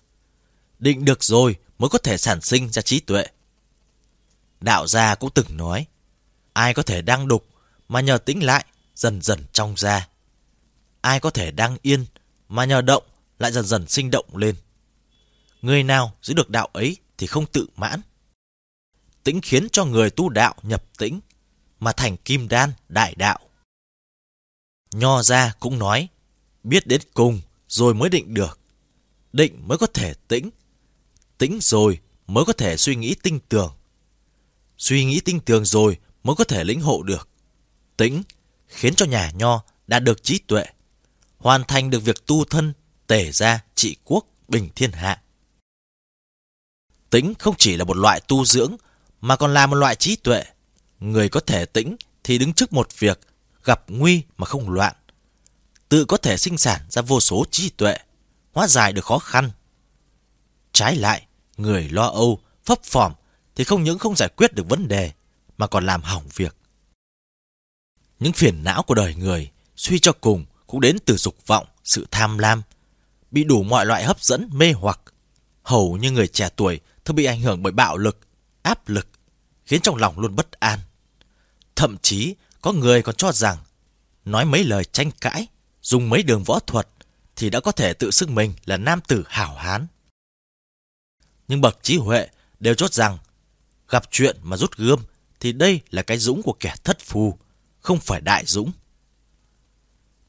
Định 0.79 1.05
được 1.05 1.23
rồi 1.23 1.55
mới 1.79 1.89
có 1.89 1.97
thể 1.97 2.17
sản 2.17 2.41
sinh 2.41 2.69
ra 2.69 2.81
trí 2.81 2.99
tuệ. 2.99 3.25
Đạo 4.61 4.87
gia 4.87 5.15
cũng 5.15 5.29
từng 5.33 5.57
nói, 5.57 5.85
ai 6.53 6.73
có 6.73 6.83
thể 6.83 7.01
đang 7.01 7.27
đục 7.27 7.47
mà 7.87 8.01
nhờ 8.01 8.17
tĩnh 8.17 8.43
lại 8.43 8.65
dần 8.95 9.21
dần 9.21 9.39
trong 9.51 9.73
ra. 9.77 10.07
Ai 11.01 11.19
có 11.19 11.29
thể 11.29 11.51
đang 11.51 11.77
yên 11.81 12.05
mà 12.47 12.65
nhờ 12.65 12.81
động 12.81 13.03
lại 13.39 13.51
dần 13.51 13.65
dần 13.65 13.87
sinh 13.87 14.11
động 14.11 14.37
lên. 14.37 14.55
Người 15.61 15.83
nào 15.83 16.15
giữ 16.21 16.33
được 16.33 16.49
đạo 16.49 16.69
ấy 16.73 16.97
thì 17.17 17.27
không 17.27 17.45
tự 17.45 17.67
mãn. 17.75 18.01
Tĩnh 19.23 19.41
khiến 19.41 19.67
cho 19.71 19.85
người 19.85 20.09
tu 20.09 20.29
đạo 20.29 20.55
nhập 20.63 20.83
tĩnh, 20.97 21.19
mà 21.79 21.91
thành 21.91 22.17
kim 22.17 22.47
đan 22.47 22.71
đại 22.89 23.15
đạo. 23.15 23.39
Nho 24.91 25.23
gia 25.23 25.53
cũng 25.59 25.79
nói, 25.79 26.07
biết 26.63 26.87
đến 26.87 27.01
cùng 27.13 27.41
rồi 27.67 27.93
mới 27.93 28.09
định 28.09 28.33
được. 28.33 28.59
Định 29.33 29.67
mới 29.67 29.77
có 29.77 29.87
thể 29.87 30.13
tĩnh. 30.27 30.49
Tĩnh 31.37 31.59
rồi 31.61 31.99
mới 32.27 32.45
có 32.45 32.53
thể 32.53 32.77
suy 32.77 32.95
nghĩ 32.95 33.15
tinh 33.23 33.39
tường. 33.49 33.73
Suy 34.77 35.05
nghĩ 35.05 35.19
tinh 35.19 35.39
tường 35.39 35.65
rồi 35.65 35.97
mới 36.23 36.35
có 36.35 36.43
thể 36.43 36.63
lĩnh 36.63 36.81
hộ 36.81 37.03
được. 37.03 37.29
Tĩnh 37.97 38.23
khiến 38.67 38.95
cho 38.95 39.05
nhà 39.05 39.31
nho 39.31 39.63
đã 39.87 39.99
được 39.99 40.23
trí 40.23 40.39
tuệ, 40.39 40.65
hoàn 41.37 41.63
thành 41.63 41.89
được 41.89 41.99
việc 41.99 42.25
tu 42.25 42.45
thân, 42.45 42.73
tể 43.07 43.31
gia, 43.31 43.63
trị 43.75 43.95
quốc, 44.03 44.25
bình 44.47 44.69
thiên 44.75 44.91
hạ. 44.91 45.21
Tĩnh 47.09 47.33
không 47.39 47.55
chỉ 47.57 47.77
là 47.77 47.83
một 47.83 47.97
loại 47.97 48.21
tu 48.27 48.45
dưỡng, 48.45 48.75
mà 49.21 49.35
còn 49.35 49.53
là 49.53 49.67
một 49.67 49.75
loại 49.75 49.95
trí 49.95 50.15
tuệ. 50.15 50.43
Người 50.99 51.29
có 51.29 51.39
thể 51.39 51.65
tĩnh 51.65 51.95
thì 52.23 52.37
đứng 52.37 52.53
trước 52.53 52.73
một 52.73 52.99
việc, 52.99 53.19
gặp 53.63 53.83
nguy 53.87 54.21
mà 54.37 54.45
không 54.45 54.69
loạn. 54.69 54.95
Tự 55.89 56.05
có 56.05 56.17
thể 56.17 56.37
sinh 56.37 56.57
sản 56.57 56.81
ra 56.89 57.01
vô 57.01 57.19
số 57.19 57.45
trí 57.51 57.69
tuệ, 57.69 57.97
hóa 58.53 58.67
giải 58.67 58.93
được 58.93 59.05
khó 59.05 59.19
khăn. 59.19 59.51
Trái 60.71 60.95
lại, 60.95 61.25
người 61.57 61.89
lo 61.89 62.07
âu, 62.07 62.39
phấp 62.65 62.83
phỏm 62.83 63.13
thì 63.55 63.63
không 63.63 63.83
những 63.83 63.99
không 63.99 64.15
giải 64.15 64.29
quyết 64.35 64.53
được 64.53 64.69
vấn 64.69 64.87
đề, 64.87 65.11
mà 65.57 65.67
còn 65.67 65.85
làm 65.85 66.01
hỏng 66.01 66.27
việc. 66.35 66.55
Những 68.19 68.33
phiền 68.33 68.63
não 68.63 68.83
của 68.83 68.95
đời 68.95 69.15
người, 69.15 69.51
suy 69.75 69.99
cho 69.99 70.13
cùng, 70.21 70.45
cũng 70.67 70.81
đến 70.81 70.97
từ 71.05 71.17
dục 71.17 71.47
vọng, 71.47 71.67
sự 71.83 72.07
tham 72.11 72.37
lam, 72.37 72.61
bị 73.31 73.43
đủ 73.43 73.63
mọi 73.63 73.85
loại 73.85 74.03
hấp 74.03 74.21
dẫn 74.21 74.49
mê 74.51 74.71
hoặc. 74.71 74.99
Hầu 75.63 75.97
như 75.97 76.11
người 76.11 76.27
trẻ 76.27 76.49
tuổi 76.55 76.79
thường 77.05 77.15
bị 77.15 77.25
ảnh 77.25 77.41
hưởng 77.41 77.63
bởi 77.63 77.73
bạo 77.73 77.97
lực, 77.97 78.19
áp 78.61 78.89
lực, 78.89 79.07
khiến 79.65 79.81
trong 79.81 79.95
lòng 79.95 80.19
luôn 80.19 80.35
bất 80.35 80.51
an. 80.51 80.79
Thậm 81.75 81.97
chí 82.01 82.35
có 82.61 82.71
người 82.71 83.01
còn 83.01 83.15
cho 83.15 83.31
rằng 83.31 83.57
nói 84.25 84.45
mấy 84.45 84.63
lời 84.63 84.85
tranh 84.85 85.11
cãi, 85.21 85.47
dùng 85.81 86.09
mấy 86.09 86.23
đường 86.23 86.43
võ 86.43 86.59
thuật 86.59 86.87
thì 87.35 87.49
đã 87.49 87.59
có 87.59 87.71
thể 87.71 87.93
tự 87.93 88.11
xưng 88.11 88.35
mình 88.35 88.53
là 88.65 88.77
nam 88.77 89.01
tử 89.07 89.23
hảo 89.27 89.55
hán. 89.55 89.87
Nhưng 91.47 91.61
bậc 91.61 91.83
trí 91.83 91.97
huệ 91.97 92.27
đều 92.59 92.75
chốt 92.75 92.93
rằng 92.93 93.17
gặp 93.89 94.03
chuyện 94.11 94.37
mà 94.41 94.57
rút 94.57 94.77
gươm 94.77 94.99
thì 95.43 95.51
đây 95.51 95.81
là 95.91 96.01
cái 96.01 96.17
dũng 96.17 96.41
của 96.43 96.53
kẻ 96.59 96.75
thất 96.83 96.99
phù, 96.99 97.37
không 97.79 97.99
phải 97.99 98.21
đại 98.21 98.45
dũng. 98.45 98.71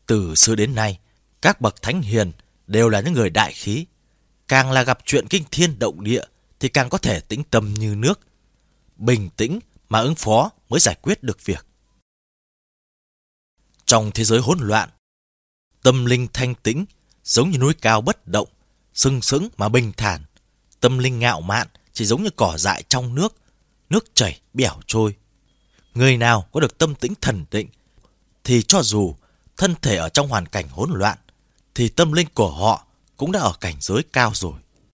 Từ 0.07 0.35
xưa 0.35 0.55
đến 0.55 0.74
nay, 0.74 0.98
các 1.42 1.61
bậc 1.61 1.83
thánh 1.83 2.03
hiền 2.03 2.33
đều 2.66 2.88
là 2.88 3.00
những 3.00 3.12
người 3.12 3.31
đại 3.31 3.53
khí. 3.53 3.87
Càng 4.48 4.70
là 4.70 4.83
gặp 4.83 4.98
chuyện 5.05 5.29
kinh 5.29 5.44
thiên 5.50 5.79
động 5.79 6.05
địa 6.05 6.24
thì 6.61 6.68
càng 6.68 6.88
có 6.88 6.98
thể 6.98 7.20
tĩnh 7.20 7.44
tâm 7.44 7.74
như 7.74 7.94
nước. 7.94 8.20
Bình 8.96 9.31
tĩnh 9.37 9.59
mà 9.88 10.00
ứng 10.00 10.14
phó 10.14 10.50
mới 10.68 10.81
giải 10.81 10.94
quyết 11.03 11.22
được 11.22 11.44
việc. 11.44 11.66
Trong 13.85 14.11
thế 14.14 14.24
giới 14.24 14.40
hỗn 14.40 14.59
loạn, 14.61 14.88
tâm 15.83 16.05
linh 16.05 16.29
thanh 16.33 16.55
tĩnh 16.55 16.85
giống 17.24 17.50
như 17.50 17.59
núi 17.59 17.74
cao 17.74 18.00
bất 18.00 18.27
động, 18.27 18.48
sưng 18.94 19.22
sững 19.22 19.48
mà 19.57 19.68
bình 19.68 19.92
thản. 19.96 20.24
Tâm 20.81 20.98
linh 20.98 21.18
ngạo 21.18 21.40
mạn 21.40 21.68
chỉ 21.92 22.05
giống 22.05 22.22
như 22.22 22.31
cỏ 22.37 22.59
dại 22.59 22.83
trong 22.88 23.14
nước, 23.14 23.44
nước 23.90 24.14
chảy 24.14 24.40
bẻo 24.55 24.81
trôi. 24.87 25.16
Người 25.94 26.16
nào 26.16 26.49
có 26.53 26.61
được 26.61 26.79
tâm 26.79 26.94
tĩnh 26.94 27.12
thần 27.20 27.44
định 27.51 27.68
thì 28.44 28.62
cho 28.62 28.83
dù 28.83 29.14
thân 29.57 29.75
thể 29.83 29.97
ở 29.97 30.09
trong 30.09 30.29
hoàn 30.29 30.47
cảnh 30.47 30.68
hỗn 30.68 30.90
loạn 30.94 31.18
thì 31.75 31.88
tâm 31.88 32.12
linh 32.12 32.29
của 32.35 32.51
họ 32.51 32.87
cũng 33.16 33.33
đã 33.33 33.40
ở 33.40 33.53
cảnh 33.61 33.77
giới 33.81 34.03
cao 34.12 34.31
rồi. 34.35 34.55